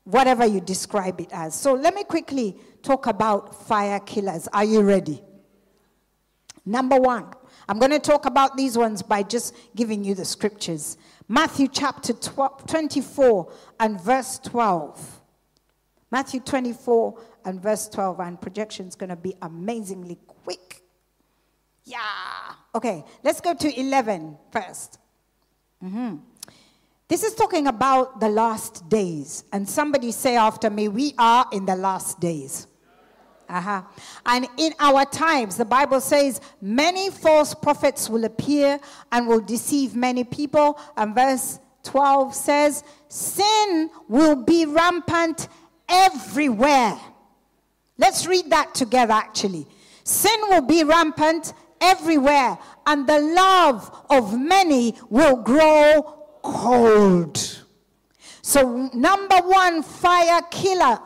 whatever 0.04 0.46
you 0.46 0.62
describe 0.62 1.20
it 1.22 1.30
as. 1.32 1.56
So 1.56 1.74
let 1.74 1.94
me 1.94 2.04
quickly 2.04 2.58
talk 2.82 3.08
about 3.08 3.68
fire 3.68 4.00
killers. 4.00 4.48
Are 4.54 4.64
you 4.64 4.82
ready? 4.82 5.22
Number 6.66 6.98
one, 6.98 7.34
I'm 7.68 7.80
going 7.80 7.92
to 7.92 8.00
talk 8.00 8.26
about 8.26 8.58
these 8.58 8.78
ones 8.78 9.02
by 9.02 9.24
just 9.24 9.56
giving 9.76 10.04
you 10.04 10.16
the 10.16 10.26
scriptures. 10.26 10.98
Matthew 11.28 11.68
chapter 11.68 12.14
12, 12.14 12.66
24 12.68 13.54
and 13.80 14.02
verse 14.02 14.40
12. 14.40 15.22
Matthew 16.12 16.40
24 16.40 17.22
and 17.46 17.62
verse 17.62 17.88
12, 17.90 18.20
and 18.20 18.42
projection 18.42 18.88
is 18.88 18.96
going 18.96 19.10
to 19.10 19.16
be 19.16 19.36
amazingly 19.42 20.18
quick. 20.26 20.82
Yeah. 21.86 21.98
Okay, 22.74 23.04
let's 23.24 23.42
go 23.42 23.54
to 23.54 23.80
11 23.80 24.38
first. 24.52 25.00
Mm-hmm. 25.84 26.18
This 27.10 27.24
is 27.24 27.34
talking 27.34 27.66
about 27.66 28.20
the 28.20 28.30
last 28.30 28.88
days. 28.88 29.44
And 29.52 29.68
somebody 29.68 30.12
say 30.12 30.38
after 30.38 30.70
me, 30.70 30.88
we 30.88 31.16
are 31.18 31.48
in 31.52 31.66
the 31.66 31.76
last 31.76 32.20
days. 32.20 32.68
Uh-huh. 33.50 33.82
And 34.28 34.48
in 34.58 34.74
our 34.80 35.06
times, 35.06 35.58
the 35.58 35.66
Bible 35.66 36.02
says, 36.02 36.40
many 36.62 37.10
false 37.10 37.56
prophets 37.56 38.08
will 38.12 38.26
appear 38.26 38.80
and 39.12 39.28
will 39.28 39.40
deceive 39.42 39.96
many 39.96 40.24
people. 40.24 40.80
And 40.96 41.16
verse 41.16 41.60
12 41.82 42.36
says, 42.36 42.84
sin 43.08 43.90
will 44.08 44.36
be 44.36 44.68
rampant 44.68 45.48
everywhere. 45.90 46.96
Let's 47.98 48.28
read 48.28 48.52
that 48.52 48.76
together, 48.76 49.14
actually. 49.14 49.66
Sin 50.04 50.40
will 50.50 50.62
be 50.62 50.84
rampant 50.84 51.54
everywhere, 51.82 52.58
and 52.86 53.08
the 53.08 53.20
love 53.20 54.06
of 54.10 54.40
many 54.40 54.96
will 55.10 55.38
grow 55.38 56.19
cold. 56.42 57.64
So, 58.42 58.90
number 58.94 59.38
one 59.38 59.84
fire 59.84 60.42
killer 60.50 61.00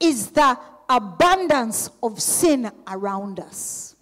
is 0.00 0.30
the 0.30 0.58
abundance 0.88 1.90
of 2.02 2.20
sin 2.20 2.70
around 2.86 3.40
us. 3.40 3.94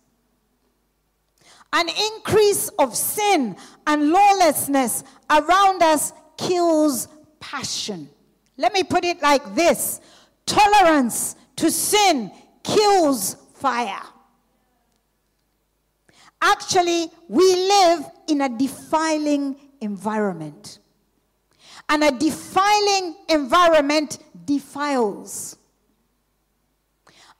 An 1.72 1.88
increase 1.88 2.68
of 2.78 2.96
sin 2.96 3.56
and 3.86 4.10
lawlessness 4.10 5.04
around 5.28 5.82
us 5.82 6.12
kills 6.36 7.08
passion. 7.40 8.08
Let 8.56 8.72
me 8.72 8.82
put 8.82 9.04
it 9.04 9.20
like 9.20 9.54
this 9.54 10.00
tolerance 10.46 11.36
to 11.56 11.70
sin 11.70 12.30
kills 12.62 13.34
fire. 13.54 14.02
Actually, 16.40 17.10
we 17.28 17.54
live 17.54 18.04
in 18.28 18.42
a 18.42 18.48
defiling 18.48 19.56
environment. 19.80 20.78
And 21.88 22.02
a 22.02 22.10
defiling 22.10 23.16
environment 23.28 24.18
defiles. 24.44 25.56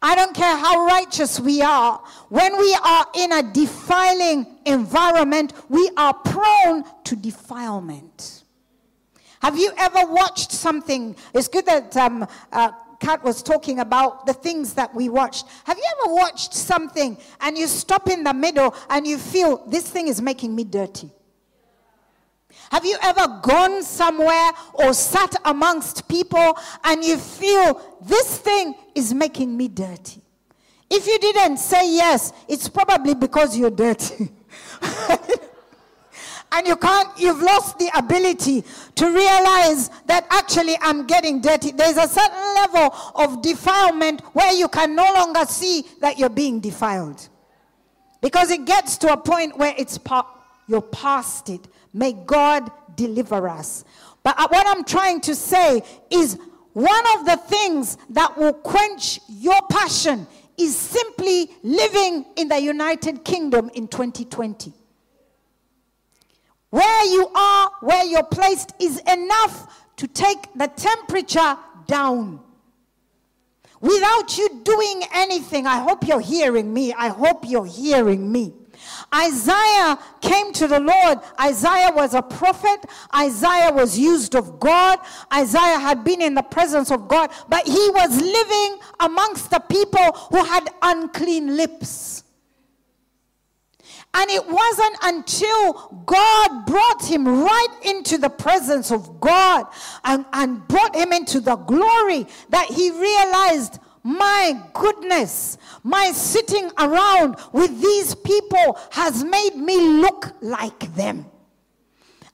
I 0.03 0.15
don't 0.15 0.35
care 0.35 0.57
how 0.57 0.87
righteous 0.87 1.41
we 1.41 1.63
are. 1.63 2.03
When 2.29 2.57
we 2.59 2.75
are 2.75 3.07
in 3.15 3.33
a 3.33 3.43
defiling 3.43 4.47
environment, 4.65 5.53
we 5.69 5.91
are 5.97 6.15
prone 6.15 6.85
to 7.05 7.17
defilement. 7.17 8.45
Have 9.41 9.59
you 9.59 9.73
ever 9.79 10.07
watched 10.13 10.53
something? 10.53 11.17
It's 11.35 11.49
good 11.49 11.67
that 11.67 11.97
um, 11.97 12.27
uh, 12.53 12.71
Kat 13.01 13.23
was 13.23 13.43
talking 13.43 13.81
about 13.81 14.27
the 14.27 14.33
things 14.33 14.75
that 14.75 14.95
we 14.95 15.09
watched. 15.09 15.47
Have 15.65 15.77
you 15.77 15.85
ever 16.03 16.15
watched 16.15 16.55
something 16.55 17.19
and 17.41 17.57
you 17.57 17.67
stop 17.67 18.09
in 18.09 18.25
the 18.25 18.35
middle 18.35 18.75
and 18.91 19.07
you 19.07 19.19
feel 19.19 19.67
this 19.67 19.89
thing 19.89 20.09
is 20.09 20.21
making 20.21 20.55
me 20.55 20.65
dirty? 20.65 21.11
Have 22.71 22.85
you 22.85 22.97
ever 23.03 23.41
gone 23.43 23.83
somewhere 23.83 24.51
or 24.75 24.93
sat 24.93 25.35
amongst 25.45 26.09
people 26.09 26.59
and 26.85 27.05
you 27.05 27.17
feel 27.17 27.81
this 28.03 28.39
thing 28.39 28.75
is 28.95 29.15
making 29.15 29.57
me 29.57 29.69
dirty? 29.69 30.23
If 30.91 31.07
you 31.07 31.19
didn't 31.19 31.59
say 31.59 31.95
yes, 31.95 32.33
it's 32.49 32.69
probably 32.69 33.15
because 33.15 33.57
you're 33.57 33.71
dirty. 33.71 34.31
and 36.53 36.67
you 36.67 36.77
can't, 36.77 37.09
you've 37.19 37.43
lost 37.43 37.79
the 37.79 37.91
ability 37.97 38.65
to 38.95 39.07
realize 39.07 39.91
that 40.07 40.27
actually 40.31 40.77
I'm 40.81 41.07
getting 41.07 41.41
dirty. 41.41 41.73
There's 41.73 41.97
a 41.97 42.09
certain 42.09 42.55
level 42.55 42.95
of 43.17 43.43
defilement 43.43 44.21
where 44.33 44.53
you 44.53 44.69
can 44.69 44.95
no 44.95 45.13
longer 45.13 45.45
see 45.47 45.85
that 46.01 46.19
you're 46.19 46.29
being 46.29 46.61
defiled. 46.61 47.29
Because 48.21 48.51
it 48.51 48.65
gets 48.65 48.97
to 48.99 49.13
a 49.13 49.17
point 49.17 49.59
where 49.59 49.75
it's 49.77 49.99
pa- 49.99 50.27
you're 50.69 50.83
past 50.83 51.49
it. 51.49 51.67
May 51.97 52.13
God 52.13 52.71
deliver 52.95 53.49
us. 53.49 53.83
But 54.23 54.39
uh, 54.39 54.49
what 54.49 54.67
I'm 54.67 54.85
trying 54.85 55.23
to 55.23 55.35
say 55.35 55.81
is 56.11 56.39
one 56.75 57.05
of 57.17 57.25
the 57.25 57.39
things 57.39 57.97
that 58.11 58.37
will 58.37 58.53
quench 58.53 59.19
your 59.31 59.59
passion 59.71 60.27
is 60.59 60.77
simply 60.77 61.51
living 61.63 62.27
in 62.37 62.49
the 62.49 62.61
United 62.61 63.25
Kingdom 63.25 63.71
in 63.73 63.89
2020. 63.89 64.75
Where 66.69 67.07
you 67.07 67.29
are, 67.35 67.71
where 67.81 68.05
you're 68.05 68.25
placed, 68.25 68.75
is 68.79 69.01
enough 69.11 69.87
to 69.97 70.07
take 70.07 70.53
the 70.55 70.67
temperature 70.67 71.57
down 71.87 72.41
without 73.81 74.37
you 74.37 74.61
doing 74.65 75.03
anything. 75.15 75.67
I 75.67 75.79
hope 75.79 76.07
you're 76.07 76.21
hearing 76.21 76.75
me. 76.75 76.93
I 76.93 77.09
hope 77.09 77.49
you're 77.49 77.65
hearing 77.65 78.31
me. 78.31 78.53
Isaiah 79.15 79.99
came 80.21 80.53
to 80.55 80.67
the 80.67 80.81
Lord. 80.81 81.19
Isaiah 81.41 81.93
was 81.95 82.15
a 82.15 82.23
prophet. 82.23 82.85
Isaiah 83.15 83.73
was 83.73 83.99
used 83.99 84.35
of 84.35 84.59
God. 84.59 84.99
Isaiah 85.33 85.79
had 85.79 86.05
been 86.05 86.21
in 86.21 86.35
the 86.35 86.43
presence 86.43 86.91
of 86.91 87.09
God, 87.09 87.31
but 87.49 87.67
he 87.67 87.91
was 87.91 88.21
living 88.21 88.79
amongst 89.01 89.51
the 89.51 89.61
people 89.61 90.13
who 90.31 90.45
had 90.45 90.69
unclean 90.83 91.57
lips. 91.57 92.25
And 94.15 94.31
it 94.31 94.47
wasn't 94.47 94.97
until 95.03 96.03
God 96.07 96.65
brought 96.65 97.05
him 97.05 97.27
right 97.27 97.79
into 97.83 98.17
the 98.17 98.31
presence 98.31 98.91
of 98.91 99.21
God 99.21 99.67
and, 100.05 100.25
and 100.33 100.67
brought 100.67 100.97
him 100.97 101.13
into 101.13 101.39
the 101.39 101.57
glory 101.57 102.27
that 102.49 102.67
he 102.67 102.91
realized 102.91 103.79
my 104.07 104.63
goodness, 104.73 105.59
my 105.83 106.13
sitting 106.13 106.71
around 106.79 107.35
with 107.53 107.81
these 107.81 108.15
people 108.15 108.79
has 108.93 109.25
made 109.25 109.57
me 109.57 109.77
look 110.01 110.33
like 110.41 110.95
them. 110.95 111.27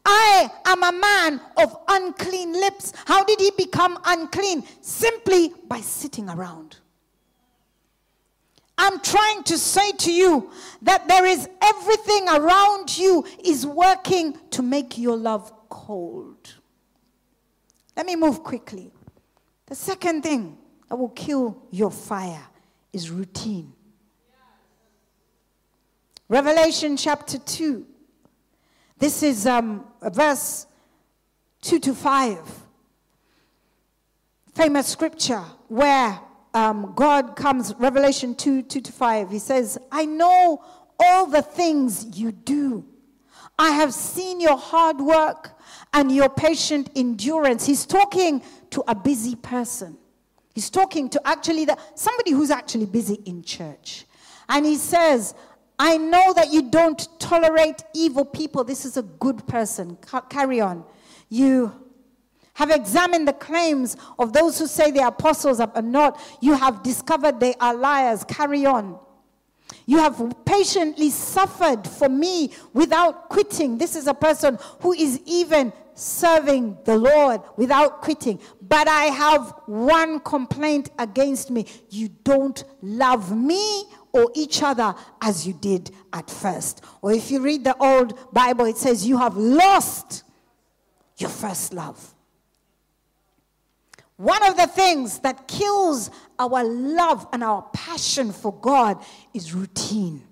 I 0.05 0.51
am 0.67 0.83
a 0.83 0.93
man 0.93 1.41
of 1.57 1.75
unclean 1.89 2.53
lips. 2.53 2.93
How 3.07 3.25
did 3.25 3.41
he 3.41 3.53
become 3.57 3.99
unclean? 4.05 4.65
Simply 4.83 5.55
by 5.67 5.81
sitting 5.81 6.29
around. 6.29 6.77
I'm 8.77 9.01
trying 9.01 9.43
to 9.45 9.57
say 9.57 9.93
to 9.93 10.13
you 10.13 10.51
that 10.83 11.09
there 11.09 11.25
is 11.25 11.49
everything 11.63 12.29
around 12.29 12.99
you 12.99 13.25
is 13.43 13.67
working 13.67 14.39
to 14.51 14.61
make 14.61 14.99
your 14.99 15.17
love 15.17 15.51
cold. 15.71 16.53
Let 17.97 18.05
me 18.05 18.15
move 18.15 18.45
quickly. 18.45 18.93
The 19.67 19.75
second 19.75 20.23
thing 20.23 20.59
that 20.93 20.99
will 20.99 21.09
kill 21.09 21.57
your 21.71 21.91
fire 21.91 22.45
is 22.93 23.11
routine. 23.11 23.73
Revelation 26.29 26.99
chapter 26.99 27.39
2. 27.39 27.87
This 28.99 29.23
is 29.23 29.47
um, 29.47 29.87
verse 30.03 30.67
2 31.63 31.79
to 31.79 31.95
5. 31.95 32.39
Famous 34.55 34.87
scripture 34.87 35.43
where 35.69 36.21
um, 36.53 36.93
God 36.95 37.37
comes, 37.37 37.75
Revelation 37.79 38.35
2 38.35 38.61
2 38.61 38.83
to 38.83 38.93
5. 38.93 39.31
He 39.31 39.39
says, 39.39 39.79
I 39.91 40.05
know 40.05 40.63
all 41.01 41.25
the 41.25 41.41
things 41.41 42.19
you 42.19 42.33
do. 42.33 42.85
I 43.59 43.71
have 43.71 43.95
seen 43.95 44.43
your 44.43 44.59
hard 44.59 44.99
work 44.99 45.59
and 45.95 46.15
your 46.15 46.29
patient 46.29 46.91
endurance. 46.95 47.65
He's 47.65 47.87
talking 47.87 48.43
to 48.69 48.85
a 48.87 48.95
busy 48.95 49.37
person. 49.37 49.97
He's 50.55 50.71
talking 50.71 51.09
to 51.11 51.21
actually 51.27 51.65
the, 51.65 51.79
somebody 51.95 52.33
who's 52.33 52.51
actually 52.51 52.87
busy 52.87 53.19
in 53.25 53.43
church. 53.43 54.05
And 54.49 54.67
he 54.67 54.77
says, 54.77 55.35
I 55.79 55.97
know 55.97 56.33
that 56.35 56.53
you 56.53 56.71
don't 56.71 57.09
tolerate 57.19 57.83
evil 57.95 58.25
people. 58.25 58.65
This 58.65 58.85
is 58.85 58.97
a 58.97 59.03
good 59.03 59.47
person. 59.47 59.99
carry 60.29 60.61
on. 60.61 60.85
You 61.29 61.73
have 62.55 62.71
examined 62.71 63.27
the 63.27 63.33
claims 63.33 63.97
of 64.19 64.33
those 64.33 64.59
who 64.59 64.67
say 64.67 64.93
are 65.01 65.09
apostles 65.09 65.59
are 65.59 65.83
not. 65.83 66.21
You 66.41 66.55
have 66.55 66.83
discovered 66.83 67.41
they 67.41 67.55
are 67.55 67.75
liars. 67.75 68.25
Carry 68.25 68.67
on. 68.67 68.99
You 69.87 69.99
have 69.99 70.35
patiently 70.45 71.11
suffered 71.11 71.87
for 71.87 72.09
me 72.09 72.53
without 72.75 73.29
quitting. 73.29 73.79
This 73.79 73.97
is 73.97 74.07
a 74.07 74.15
person 74.15 74.59
who 74.81 74.93
is 74.93 75.21
even 75.25 75.73
serving 75.95 76.79
the 76.85 76.97
Lord 76.97 77.41
without 77.57 78.03
quitting. 78.03 78.41
But 78.61 78.89
I 78.89 79.05
have 79.05 79.55
one 79.67 80.21
complaint 80.21 80.91
against 80.99 81.51
me. 81.51 81.67
You 81.91 82.09
don't 82.09 82.63
love 82.81 83.37
me 83.37 83.85
or 84.13 84.31
each 84.35 84.63
other 84.63 84.95
as 85.21 85.47
you 85.47 85.55
did 85.55 85.91
at 86.13 86.31
first. 86.31 86.85
Or 87.01 87.13
if 87.13 87.31
you 87.31 87.41
read 87.41 87.65
the 87.65 87.77
old 87.77 88.33
Bible, 88.33 88.67
it 88.67 88.77
says, 88.77 89.07
You 89.07 89.19
have 89.19 89.37
lost 89.37 90.25
your 91.17 91.31
first 91.31 91.73
love. 91.73 92.15
One 94.17 94.47
of 94.47 94.57
the 94.57 94.67
things 94.67 95.19
that 95.21 95.49
kills 95.49 96.11
our 96.39 96.63
love 96.63 97.27
and 97.33 97.43
our 97.43 97.63
passion 97.73 98.33
for 98.33 98.53
God 98.53 99.03
is 99.35 99.53
routine. 99.53 100.23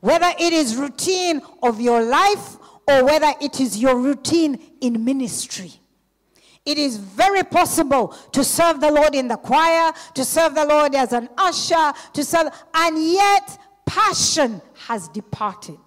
Whether 0.00 0.32
it 0.38 0.52
is 0.52 0.76
routine 0.76 1.42
of 1.62 1.80
your 1.80 2.02
life 2.02 2.56
or 2.86 3.04
whether 3.04 3.32
it 3.40 3.60
is 3.60 3.78
your 3.78 3.96
routine 3.96 4.58
in 4.80 5.04
ministry. 5.04 5.72
It 6.64 6.78
is 6.78 6.96
very 6.96 7.42
possible 7.42 8.16
to 8.32 8.42
serve 8.42 8.80
the 8.80 8.90
Lord 8.90 9.14
in 9.14 9.28
the 9.28 9.36
choir, 9.36 9.92
to 10.14 10.24
serve 10.24 10.54
the 10.54 10.64
Lord 10.64 10.94
as 10.94 11.12
an 11.12 11.28
usher, 11.36 11.92
to 12.14 12.24
serve, 12.24 12.48
and 12.72 13.12
yet 13.12 13.58
passion 13.84 14.62
has 14.86 15.08
departed. 15.08 15.78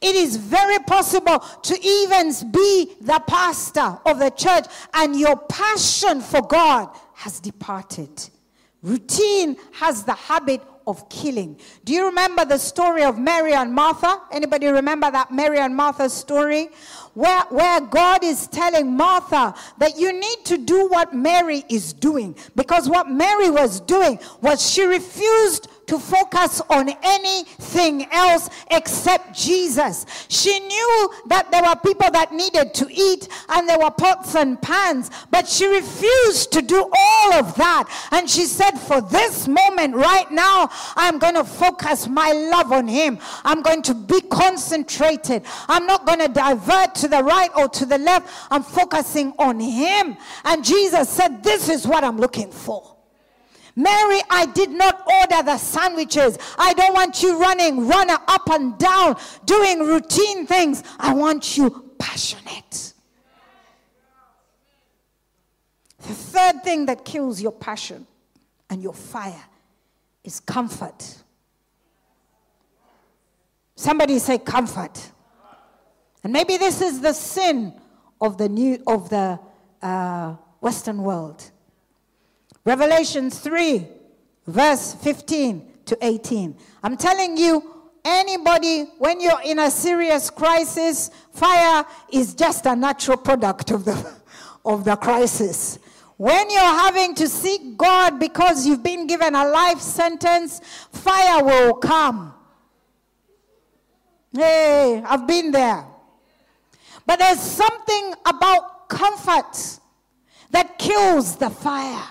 It 0.00 0.16
is 0.16 0.36
very 0.36 0.78
possible 0.80 1.38
to 1.38 1.78
even 1.84 2.32
be 2.50 2.92
the 3.00 3.22
pastor 3.26 3.98
of 4.06 4.18
the 4.18 4.30
church, 4.30 4.66
and 4.94 5.18
your 5.18 5.36
passion 5.36 6.20
for 6.20 6.42
God 6.42 6.88
has 7.14 7.40
departed. 7.40 8.10
Routine 8.82 9.56
has 9.72 10.04
the 10.04 10.14
habit 10.14 10.60
of 10.86 11.08
killing. 11.08 11.58
Do 11.84 11.92
you 11.92 12.06
remember 12.06 12.44
the 12.44 12.58
story 12.58 13.02
of 13.02 13.18
Mary 13.18 13.52
and 13.52 13.72
Martha? 13.72 14.20
Anybody 14.30 14.68
remember 14.68 15.10
that 15.10 15.32
Mary 15.32 15.58
and 15.58 15.74
Martha 15.74 16.08
story? 16.08 16.68
Where, 17.14 17.42
where 17.50 17.80
God 17.80 18.24
is 18.24 18.46
telling 18.46 18.96
Martha 18.96 19.54
that 19.78 19.98
you 19.98 20.12
need 20.12 20.44
to 20.46 20.58
do 20.58 20.88
what 20.88 21.14
Mary 21.14 21.64
is 21.68 21.92
doing. 21.92 22.34
Because 22.56 22.88
what 22.88 23.10
Mary 23.10 23.50
was 23.50 23.80
doing 23.80 24.18
was 24.40 24.68
she 24.68 24.84
refused 24.84 25.68
to 25.92 25.98
focus 25.98 26.62
on 26.70 26.88
anything 27.02 28.10
else 28.10 28.48
except 28.70 29.34
Jesus. 29.34 30.06
She 30.28 30.58
knew 30.58 31.10
that 31.26 31.50
there 31.50 31.62
were 31.62 31.76
people 31.76 32.10
that 32.10 32.32
needed 32.32 32.72
to 32.72 32.88
eat 32.90 33.28
and 33.50 33.68
there 33.68 33.78
were 33.78 33.90
pots 33.90 34.34
and 34.34 34.60
pans, 34.62 35.10
but 35.30 35.46
she 35.46 35.66
refused 35.66 36.50
to 36.52 36.62
do 36.62 36.90
all 36.96 37.34
of 37.34 37.54
that. 37.56 38.08
And 38.10 38.30
she 38.30 38.46
said, 38.46 38.70
For 38.70 39.02
this 39.02 39.46
moment 39.46 39.94
right 39.94 40.30
now, 40.30 40.70
I'm 40.96 41.18
going 41.18 41.34
to 41.34 41.44
focus 41.44 42.08
my 42.08 42.32
love 42.32 42.72
on 42.72 42.88
Him. 42.88 43.18
I'm 43.44 43.60
going 43.60 43.82
to 43.82 43.94
be 43.94 44.22
concentrated. 44.22 45.42
I'm 45.68 45.86
not 45.86 46.06
going 46.06 46.20
to 46.20 46.28
divert 46.28 46.94
to 46.96 47.08
the 47.08 47.22
right 47.22 47.50
or 47.54 47.68
to 47.68 47.84
the 47.84 47.98
left. 47.98 48.32
I'm 48.50 48.62
focusing 48.62 49.34
on 49.38 49.60
Him. 49.60 50.16
And 50.46 50.64
Jesus 50.64 51.10
said, 51.10 51.42
This 51.42 51.68
is 51.68 51.86
what 51.86 52.02
I'm 52.02 52.16
looking 52.16 52.50
for. 52.50 52.92
Mary, 53.74 54.20
I 54.28 54.46
did 54.46 54.70
not 54.70 55.02
order 55.06 55.42
the 55.42 55.56
sandwiches. 55.56 56.38
I 56.58 56.74
don't 56.74 56.92
want 56.92 57.22
you 57.22 57.40
running, 57.40 57.86
runner 57.88 58.18
up 58.28 58.50
and 58.50 58.76
down, 58.78 59.16
doing 59.44 59.80
routine 59.80 60.46
things. 60.46 60.82
I 60.98 61.14
want 61.14 61.56
you 61.56 61.90
passionate. 61.98 62.92
The 65.98 66.14
third 66.14 66.64
thing 66.64 66.86
that 66.86 67.04
kills 67.04 67.40
your 67.40 67.52
passion 67.52 68.06
and 68.68 68.82
your 68.82 68.94
fire 68.94 69.44
is 70.24 70.40
comfort. 70.40 71.22
Somebody 73.76 74.18
say 74.18 74.38
comfort. 74.38 75.12
And 76.24 76.32
maybe 76.32 76.56
this 76.56 76.80
is 76.80 77.00
the 77.00 77.12
sin 77.12 77.74
of 78.20 78.38
the 78.38 78.48
new 78.48 78.82
of 78.86 79.08
the 79.10 79.38
uh, 79.80 80.36
Western 80.60 81.02
world. 81.02 81.50
Revelation 82.64 83.30
3, 83.30 83.86
verse 84.46 84.94
15 84.94 85.68
to 85.86 85.98
18. 86.00 86.56
I'm 86.82 86.96
telling 86.96 87.36
you, 87.36 87.90
anybody, 88.04 88.84
when 88.98 89.20
you're 89.20 89.42
in 89.44 89.58
a 89.58 89.70
serious 89.70 90.30
crisis, 90.30 91.10
fire 91.32 91.84
is 92.12 92.34
just 92.34 92.66
a 92.66 92.76
natural 92.76 93.16
product 93.16 93.72
of 93.72 93.84
the, 93.84 94.14
of 94.64 94.84
the 94.84 94.96
crisis. 94.96 95.78
When 96.16 96.50
you're 96.50 96.60
having 96.60 97.16
to 97.16 97.28
seek 97.28 97.76
God 97.76 98.20
because 98.20 98.64
you've 98.64 98.82
been 98.82 99.08
given 99.08 99.34
a 99.34 99.44
life 99.48 99.80
sentence, 99.80 100.60
fire 100.92 101.42
will 101.42 101.74
come. 101.74 102.32
Hey, 104.32 105.02
I've 105.04 105.26
been 105.26 105.50
there. 105.50 105.84
But 107.04 107.18
there's 107.18 107.40
something 107.40 108.14
about 108.24 108.88
comfort 108.88 109.80
that 110.52 110.78
kills 110.78 111.36
the 111.36 111.50
fire. 111.50 112.04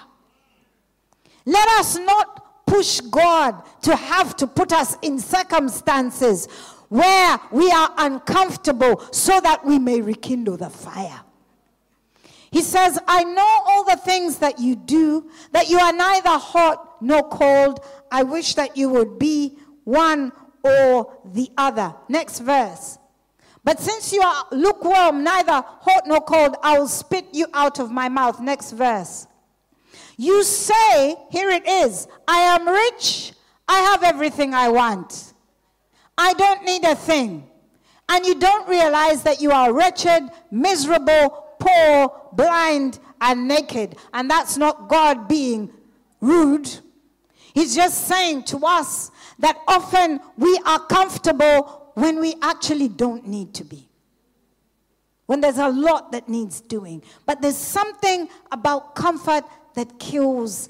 Let 1.45 1.67
us 1.79 1.97
not 1.97 2.65
push 2.65 2.99
God 3.01 3.61
to 3.81 3.95
have 3.95 4.35
to 4.37 4.47
put 4.47 4.71
us 4.71 4.97
in 5.01 5.19
circumstances 5.19 6.47
where 6.89 7.39
we 7.51 7.71
are 7.71 7.91
uncomfortable 7.97 9.01
so 9.11 9.39
that 9.41 9.65
we 9.65 9.79
may 9.79 10.01
rekindle 10.01 10.57
the 10.57 10.69
fire. 10.69 11.21
He 12.51 12.61
says, 12.61 12.99
I 13.07 13.23
know 13.23 13.57
all 13.65 13.85
the 13.85 13.95
things 13.95 14.37
that 14.39 14.59
you 14.59 14.75
do, 14.75 15.29
that 15.53 15.69
you 15.69 15.79
are 15.79 15.93
neither 15.93 16.31
hot 16.31 17.01
nor 17.01 17.27
cold. 17.29 17.79
I 18.11 18.23
wish 18.23 18.55
that 18.55 18.75
you 18.75 18.89
would 18.89 19.17
be 19.17 19.57
one 19.85 20.33
or 20.63 21.17
the 21.33 21.49
other. 21.57 21.95
Next 22.09 22.39
verse. 22.39 22.99
But 23.63 23.79
since 23.79 24.11
you 24.11 24.21
are 24.21 24.45
lukewarm, 24.51 25.23
neither 25.23 25.63
hot 25.65 26.03
nor 26.07 26.19
cold, 26.21 26.55
I 26.61 26.79
will 26.79 26.87
spit 26.89 27.25
you 27.31 27.47
out 27.53 27.79
of 27.79 27.89
my 27.89 28.09
mouth. 28.09 28.41
Next 28.41 28.71
verse. 28.71 29.27
You 30.21 30.43
say, 30.43 31.15
here 31.31 31.49
it 31.49 31.67
is, 31.67 32.07
I 32.27 32.41
am 32.41 32.67
rich, 32.67 33.33
I 33.67 33.79
have 33.79 34.03
everything 34.03 34.53
I 34.53 34.69
want. 34.69 35.33
I 36.15 36.33
don't 36.33 36.63
need 36.63 36.83
a 36.83 36.93
thing. 36.93 37.49
And 38.07 38.23
you 38.23 38.35
don't 38.35 38.69
realize 38.69 39.23
that 39.23 39.41
you 39.41 39.49
are 39.49 39.73
wretched, 39.73 40.29
miserable, 40.51 41.55
poor, 41.59 42.21
blind, 42.33 42.99
and 43.19 43.47
naked. 43.47 43.95
And 44.13 44.29
that's 44.29 44.57
not 44.57 44.87
God 44.87 45.27
being 45.27 45.73
rude. 46.19 46.69
He's 47.55 47.73
just 47.75 48.07
saying 48.07 48.43
to 48.43 48.59
us 48.63 49.09
that 49.39 49.57
often 49.67 50.19
we 50.37 50.55
are 50.67 50.85
comfortable 50.85 51.93
when 51.95 52.19
we 52.19 52.35
actually 52.43 52.89
don't 52.89 53.27
need 53.27 53.55
to 53.55 53.63
be. 53.63 53.89
When 55.25 55.41
there's 55.41 55.57
a 55.57 55.69
lot 55.69 56.11
that 56.11 56.29
needs 56.29 56.61
doing. 56.61 57.01
But 57.25 57.41
there's 57.41 57.57
something 57.57 58.29
about 58.51 58.93
comfort 58.93 59.45
that 59.75 59.99
kills 59.99 60.69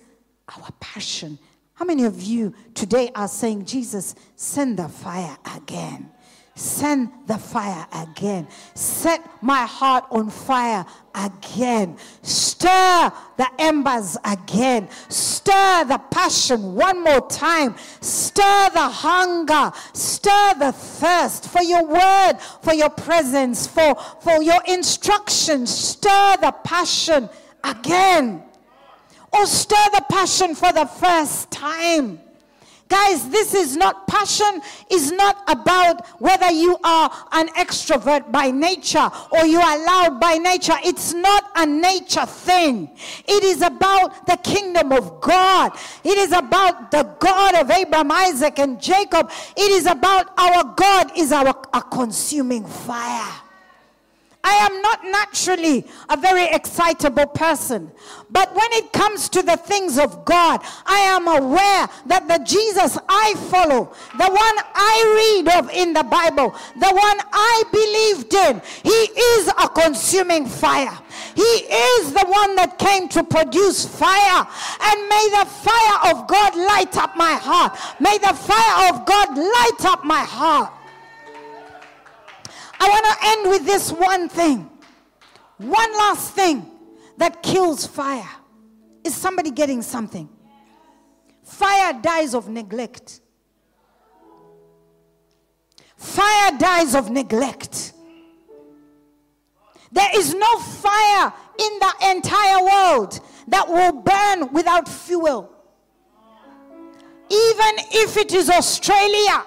our 0.58 0.72
passion. 0.80 1.38
How 1.74 1.86
many 1.86 2.04
of 2.04 2.22
you 2.22 2.54
today 2.76 3.12
are 3.16 3.28
saying, 3.28 3.66
Jesus, 3.66 4.16
send 4.36 4.78
the 4.78 4.88
fire 4.88 5.38
again? 5.56 6.12
Send 6.54 7.10
the 7.28 7.38
fire 7.38 7.88
again. 7.92 8.48
Set 8.76 9.28
my 9.42 9.66
heart 9.66 10.06
on 10.12 10.30
fire 10.30 10.86
again. 11.16 11.98
Stir 12.22 13.12
the 13.38 13.48
embers 13.58 14.18
again. 14.24 14.90
Stir 15.08 15.86
the 15.86 15.98
passion 16.12 16.76
one 16.76 17.04
more 17.04 17.28
time. 17.30 17.76
Stir 18.02 18.70
the 18.74 18.80
hunger. 18.80 19.72
Stir 19.94 20.54
the 20.60 20.72
thirst 20.74 21.50
for 21.50 21.64
your 21.64 21.86
word, 21.86 22.34
for 22.62 22.74
your 22.74 22.90
presence, 22.90 23.66
for, 23.66 23.96
for 24.22 24.44
your 24.44 24.62
instructions. 24.68 25.74
Stir 25.74 26.38
the 26.42 26.54
passion 26.64 27.30
again. 27.64 28.44
Or 29.34 29.46
stir 29.46 29.90
the 29.94 30.06
passion 30.10 30.56
for 30.56 30.72
the 30.74 30.86
first 30.86 31.52
time. 31.52 32.20
Guys, 32.92 33.30
this 33.30 33.54
is 33.54 33.78
not 33.78 34.06
passion, 34.06 34.62
is 34.90 35.14
not 35.14 35.42
about 35.48 36.06
whether 36.20 36.52
you 36.52 36.78
are 36.84 37.10
an 37.32 37.48
extrovert 37.50 38.30
by 38.34 38.52
nature 38.52 39.10
or 39.32 39.46
you 39.46 39.62
are 39.62 39.86
loud 39.86 40.20
by 40.20 40.34
nature. 40.34 40.76
It's 40.84 41.14
not 41.14 41.46
a 41.56 41.66
nature 41.66 42.26
thing. 42.26 42.92
It 43.26 43.46
is 43.46 43.62
about 43.62 44.28
the 44.28 44.36
kingdom 44.44 44.92
of 44.92 45.22
God. 45.22 45.72
It 46.04 46.18
is 46.18 46.34
about 46.34 46.92
the 46.92 47.04
God 47.18 47.56
of 47.56 47.72
Abraham, 47.72 48.12
Isaac, 48.12 48.60
and 48.60 48.82
Jacob. 48.82 49.32
It 49.56 49.72
is 49.72 49.86
about 49.86 50.38
our 50.38 50.66
God 50.76 51.18
is 51.18 51.32
our 51.32 51.56
a 51.74 51.82
consuming 51.82 52.66
fire. 52.66 53.41
I 54.44 54.54
am 54.54 54.82
not 54.82 55.04
naturally 55.04 55.86
a 56.10 56.18
very 56.18 56.46
excitable 56.46 57.28
person. 57.28 57.92
But 58.32 58.54
when 58.56 58.72
it 58.74 58.92
comes 58.92 59.30
to 59.30 59.44
the 59.44 59.58
things 59.58 60.00
of 60.00 60.26
God, 60.26 60.62
I 60.86 61.00
am 61.00 61.28
aware 61.28 61.88
that 62.08 62.28
the 62.28 62.44
Jesus 62.44 62.98
I 63.08 63.36
follow, 63.50 63.94
the 64.18 64.26
one 64.26 64.58
I 64.74 65.44
read 65.46 65.58
of 65.60 65.70
in 65.70 65.94
the 65.94 66.04
Bible, 66.04 66.56
the 66.76 66.90
one 66.90 67.18
I 67.32 67.64
believed 67.72 68.34
in, 68.34 68.62
he 68.84 68.90
is 68.90 69.48
a 69.50 69.70
consuming 69.70 70.48
fire. 70.48 70.98
He 71.36 71.42
is 71.42 72.14
the 72.14 72.26
one 72.28 72.56
that 72.56 72.80
came 72.80 73.10
to 73.10 73.24
produce 73.24 73.86
fire. 73.86 74.48
And 74.82 75.10
may 75.10 75.30
the 75.32 75.46
fire 75.46 76.12
of 76.12 76.28
God 76.28 76.56
light 76.56 76.98
up 76.98 77.16
my 77.16 77.34
heart. 77.34 77.78
May 78.00 78.18
the 78.18 78.34
fire 78.34 78.94
of 78.94 79.06
God 79.06 79.38
light 79.38 79.86
up 79.86 80.04
my 80.04 80.22
heart. 80.22 80.74
I 82.84 82.90
want 82.90 83.06
to 83.06 83.28
end 83.28 83.50
with 83.52 83.66
this 83.68 83.92
one 83.92 84.28
thing. 84.28 84.68
One 85.58 85.94
last 85.94 86.34
thing 86.34 86.66
that 87.18 87.44
kills 87.44 87.86
fire 87.86 88.28
is 89.04 89.14
somebody 89.14 89.52
getting 89.52 89.84
something. 89.84 90.28
Fire 91.44 91.94
dies 92.02 92.34
of 92.34 92.50
neglect. 92.50 93.22
Fire 95.96 96.58
dies 96.58 96.96
of 96.96 97.12
neglect. 97.12 97.94
There 99.92 100.10
is 100.16 100.34
no 100.34 100.58
fire 100.58 101.32
in 101.60 101.80
the 101.80 101.94
entire 102.10 102.64
world 102.64 103.20
that 103.50 103.68
will 103.68 103.92
burn 103.92 104.52
without 104.54 104.90
fuel. 104.90 105.52
Even 107.30 107.74
if 107.92 108.18
it 108.18 108.34
is 108.34 108.50
Australia, 108.50 109.44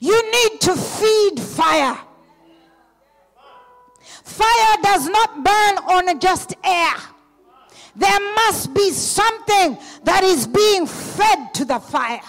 you 0.00 0.20
need 0.32 0.60
to 0.62 0.74
feed 0.74 1.38
fire. 1.38 2.00
Fire 4.26 4.76
does 4.82 5.08
not 5.08 5.44
burn 5.44 5.78
on 5.86 6.18
just 6.18 6.52
air. 6.64 6.94
There 7.94 8.34
must 8.34 8.74
be 8.74 8.90
something 8.90 9.78
that 10.02 10.24
is 10.24 10.48
being 10.48 10.84
fed 10.84 11.54
to 11.54 11.64
the 11.64 11.78
fire. 11.78 12.20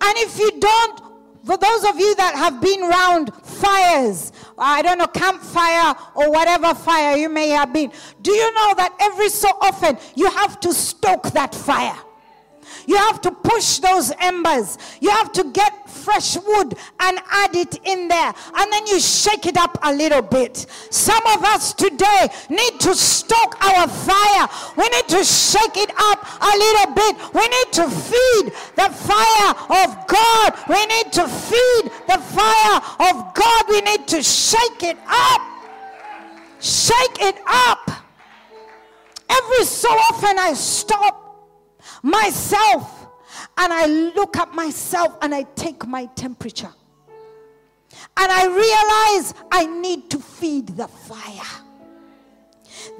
And 0.00 0.18
if 0.18 0.38
you 0.38 0.52
don't, 0.60 1.00
for 1.44 1.56
those 1.56 1.84
of 1.84 1.98
you 1.98 2.14
that 2.14 2.36
have 2.36 2.60
been 2.60 2.80
around 2.80 3.34
fires, 3.44 4.32
I 4.56 4.82
don't 4.82 4.98
know, 4.98 5.08
campfire 5.08 5.96
or 6.14 6.30
whatever 6.30 6.74
fire 6.76 7.16
you 7.16 7.28
may 7.28 7.48
have 7.48 7.72
been, 7.72 7.90
do 8.22 8.30
you 8.30 8.54
know 8.54 8.74
that 8.76 8.94
every 9.00 9.30
so 9.30 9.48
often 9.60 9.98
you 10.14 10.30
have 10.30 10.60
to 10.60 10.72
stoke 10.72 11.32
that 11.32 11.56
fire? 11.56 11.98
You 12.86 12.96
have 12.96 13.20
to 13.22 13.32
push 13.32 13.78
those 13.78 14.12
embers. 14.20 14.78
You 15.00 15.10
have 15.10 15.32
to 15.32 15.50
get 15.52 15.79
fresh 16.04 16.36
wood 16.36 16.74
and 17.00 17.18
add 17.30 17.54
it 17.54 17.78
in 17.84 18.08
there. 18.08 18.32
And 18.54 18.72
then 18.72 18.86
you 18.86 19.00
shake 19.00 19.46
it 19.46 19.56
up 19.56 19.78
a 19.82 19.92
little 19.92 20.22
bit. 20.22 20.66
Some 20.90 21.24
of 21.26 21.44
us 21.44 21.74
today 21.74 22.28
need 22.48 22.80
to 22.80 22.94
stoke 22.94 23.62
our 23.64 23.88
fire. 23.88 24.48
We 24.76 24.88
need 24.88 25.08
to 25.08 25.24
shake 25.24 25.76
it 25.76 25.90
up 25.96 26.20
a 26.40 26.52
little 26.64 26.94
bit. 26.94 27.16
We 27.34 27.46
need 27.48 27.72
to 27.72 27.88
feed 27.88 28.52
the 28.76 28.88
fire 28.90 29.50
of 29.84 30.06
God. 30.06 30.54
We 30.68 30.86
need 30.86 31.12
to 31.12 31.28
feed 31.28 31.90
the 32.08 32.18
fire 32.18 32.76
of 33.10 33.34
God. 33.34 33.64
We 33.68 33.80
need 33.82 34.06
to 34.08 34.22
shake 34.22 34.82
it 34.82 34.98
up. 35.06 35.40
Shake 36.60 37.20
it 37.20 37.36
up. 37.46 37.90
Every 39.28 39.64
so 39.64 39.88
often 39.88 40.38
I 40.38 40.52
stop 40.54 41.30
myself 42.02 42.99
and 43.60 43.74
I 43.74 43.84
look 43.84 44.38
at 44.38 44.54
myself 44.54 45.18
and 45.20 45.34
I 45.34 45.42
take 45.54 45.86
my 45.86 46.06
temperature. 46.16 46.72
And 48.16 48.32
I 48.32 48.46
realize 48.46 49.34
I 49.52 49.66
need 49.66 50.08
to 50.10 50.18
feed 50.18 50.68
the 50.68 50.88
fire. 50.88 51.62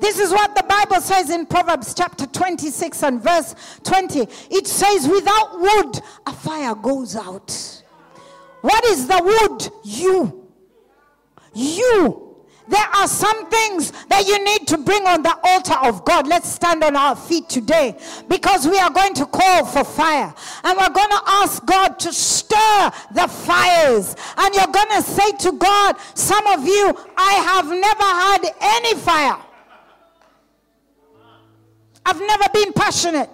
This 0.01 0.19
is 0.19 0.31
what 0.31 0.55
the 0.55 0.63
Bible 0.65 1.01
says 1.01 1.31
in 1.31 1.47
Proverbs 1.47 1.95
chapter 1.95 2.27
26 2.27 3.03
and 3.05 3.23
verse 3.23 3.55
20. 3.85 4.21
It 4.51 4.67
says, 4.67 5.09
Without 5.09 5.59
wood, 5.59 6.01
a 6.27 6.33
fire 6.33 6.75
goes 6.75 7.17
out. 7.17 7.83
What 8.61 8.85
is 8.85 9.07
the 9.07 9.23
wood? 9.23 9.73
You. 9.83 10.47
You. 11.55 12.30
There 12.71 12.87
are 12.95 13.09
some 13.09 13.51
things 13.51 13.91
that 14.07 14.29
you 14.29 14.45
need 14.45 14.69
to 14.69 14.79
bring 14.79 15.05
on 15.05 15.25
the 15.25 15.37
altar 15.43 15.75
of 15.83 16.05
God. 16.05 16.29
Let's 16.29 16.49
stand 16.49 16.85
on 16.85 16.95
our 16.95 17.17
feet 17.17 17.49
today 17.49 17.99
because 18.29 18.65
we 18.65 18.79
are 18.79 18.91
going 18.91 19.13
to 19.15 19.27
call 19.27 19.65
for 19.67 19.83
fire. 19.83 20.33
And 20.63 20.79
we're 20.79 20.95
going 20.95 21.11
to 21.11 21.23
ask 21.27 21.67
God 21.67 21.99
to 21.99 22.13
stir 22.13 22.93
the 23.13 23.27
fires. 23.27 24.15
And 24.37 24.55
you're 24.55 24.69
going 24.69 24.89
to 24.91 25.03
say 25.03 25.33
to 25.33 25.53
God, 25.53 25.97
Some 26.15 26.47
of 26.47 26.65
you, 26.65 26.95
I 27.17 27.33
have 27.33 27.67
never 27.67 28.05
had 28.05 28.55
any 28.61 28.95
fire. 29.01 29.37
I've 32.07 32.21
never 32.21 32.45
been 32.55 32.73
passionate. 32.73 33.31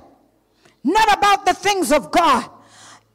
Not 0.82 1.18
about 1.18 1.44
the 1.44 1.52
things 1.52 1.92
of 1.92 2.11
God. 2.11 2.48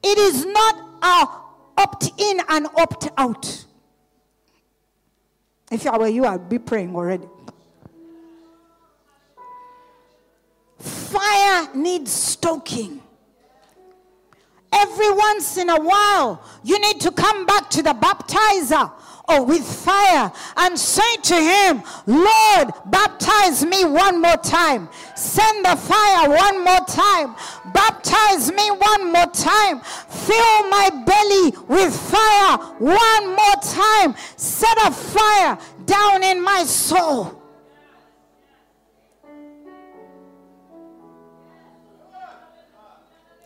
It 0.04 0.18
is 0.20 0.46
not 0.46 0.76
a 1.02 1.42
opt 1.82 2.12
in 2.20 2.42
and 2.48 2.68
opt 2.78 3.10
out. 3.18 3.66
If 5.72 5.88
I 5.88 5.98
were 5.98 6.08
you, 6.08 6.26
I'd 6.26 6.50
be 6.50 6.60
praying 6.60 6.94
already. 6.94 7.28
Fire 10.78 11.70
needs 11.74 12.12
stoking. 12.12 13.02
Every 14.74 15.12
once 15.12 15.58
in 15.58 15.70
a 15.70 15.80
while, 15.80 16.44
you 16.64 16.80
need 16.80 17.00
to 17.02 17.12
come 17.12 17.46
back 17.46 17.70
to 17.72 17.84
the 17.84 17.94
baptizer 17.94 18.92
or 19.28 19.46
with 19.46 19.64
fire 19.64 20.32
and 20.58 20.78
say 20.78 21.16
to 21.18 21.36
him, 21.36 21.84
Lord, 22.06 22.74
baptize 22.86 23.66
me 23.66 23.86
one 23.86 24.22
more 24.22 24.38
time. 24.38 24.90
Send 25.16 25.66
the 25.66 25.76
fire 25.76 26.30
one 26.30 26.64
more 26.64 26.86
time. 26.88 27.36
Baptize 27.74 28.52
me 28.52 28.72
one 28.72 29.12
more 29.12 29.28
time. 29.28 29.82
Fill 29.82 30.70
my 30.70 30.90
belly 31.06 31.54
with 31.68 31.96
fire 31.96 32.58
one 32.80 33.28
more 33.36 33.56
time. 33.62 34.16
Set 34.36 34.78
a 34.86 34.92
fire 34.92 35.58
down 35.86 36.24
in 36.24 36.42
my 36.44 36.64
soul. 36.64 37.38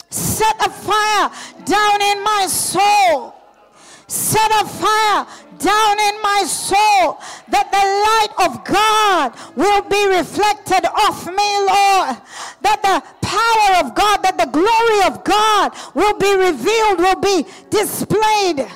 Set 0.10 0.56
a 0.66 0.70
fire 0.70 1.32
down 1.66 2.02
in 2.02 2.24
my 2.24 2.48
soul. 2.48 3.36
Set 4.08 4.52
a 4.52 4.66
fire 4.68 5.26
down 5.58 6.00
in 6.00 6.22
my 6.22 6.44
soul 6.46 7.20
that 7.50 7.72
the 7.72 7.86
light 8.06 8.48
of 8.48 8.64
God 8.64 9.34
will 9.56 9.82
be 9.90 10.06
reflected 10.18 10.86
off 10.86 11.26
me, 11.26 11.50
Lord. 11.66 12.18
That 12.62 12.82
the 12.82 13.02
power 13.26 13.86
of 13.86 13.96
God, 13.96 14.18
that 14.24 14.38
the 14.38 14.50
glory 14.52 15.02
of 15.08 15.24
God 15.24 15.72
will 15.94 16.18
be 16.18 16.36
revealed, 16.36 17.00
will 17.00 17.20
be 17.20 17.46
displayed. 17.70 18.68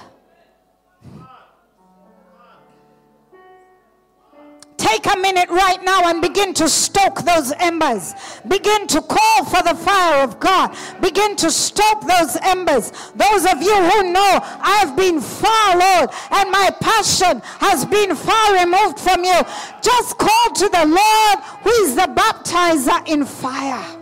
Take 4.89 5.05
a 5.13 5.17
minute 5.19 5.49
right 5.49 5.83
now 5.83 6.09
and 6.09 6.19
begin 6.19 6.51
to 6.55 6.67
stoke 6.67 7.21
those 7.21 7.53
embers. 7.59 8.15
Begin 8.47 8.87
to 8.87 9.01
call 9.03 9.45
for 9.45 9.61
the 9.61 9.75
fire 9.75 10.23
of 10.23 10.39
God. 10.39 10.75
Begin 10.99 11.35
to 11.35 11.51
stoke 11.51 12.01
those 12.07 12.35
embers. 12.41 12.91
Those 13.15 13.45
of 13.45 13.61
you 13.61 13.75
who 13.75 14.11
know 14.11 14.39
I've 14.41 14.97
been 14.97 15.21
far, 15.21 15.77
Lord, 15.77 16.09
and 16.31 16.51
my 16.51 16.71
passion 16.81 17.39
has 17.59 17.85
been 17.85 18.15
far 18.15 18.53
removed 18.55 18.99
from 18.99 19.23
you, 19.23 19.39
just 19.83 20.17
call 20.17 20.49
to 20.55 20.67
the 20.67 20.85
Lord 20.87 21.39
who 21.61 21.69
is 21.83 21.93
the 21.93 22.09
baptizer 22.09 23.07
in 23.07 23.25
fire. 23.25 23.95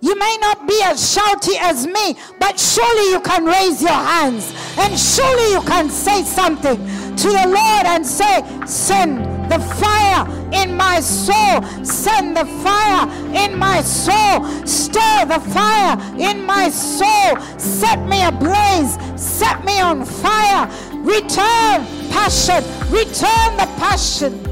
You 0.00 0.16
may 0.18 0.36
not 0.40 0.68
be 0.68 0.80
as 0.84 1.00
shouty 1.16 1.56
as 1.60 1.86
me, 1.86 2.14
but 2.38 2.60
surely 2.60 3.10
you 3.10 3.20
can 3.20 3.46
raise 3.46 3.80
your 3.80 3.90
hands 3.90 4.52
and 4.76 4.96
surely 4.98 5.52
you 5.52 5.62
can 5.62 5.88
say 5.88 6.22
something 6.22 7.07
to 7.18 7.28
the 7.28 7.48
Lord 7.48 7.86
and 7.86 8.06
say, 8.06 8.44
Send 8.64 9.18
the 9.50 9.58
fire 9.58 10.24
in 10.52 10.76
my 10.76 11.00
soul, 11.00 11.62
send 11.84 12.36
the 12.36 12.44
fire 12.62 13.08
in 13.34 13.58
my 13.58 13.80
soul, 13.80 14.44
stir 14.64 15.24
the 15.26 15.40
fire 15.52 15.98
in 16.16 16.44
my 16.44 16.68
soul, 16.68 17.40
set 17.58 17.98
me 18.06 18.22
ablaze, 18.22 18.98
set 19.16 19.64
me 19.64 19.80
on 19.80 20.04
fire, 20.04 20.66
return 20.98 21.84
passion, 22.10 22.62
return 22.90 23.56
the 23.56 23.68
passion. 23.78 24.47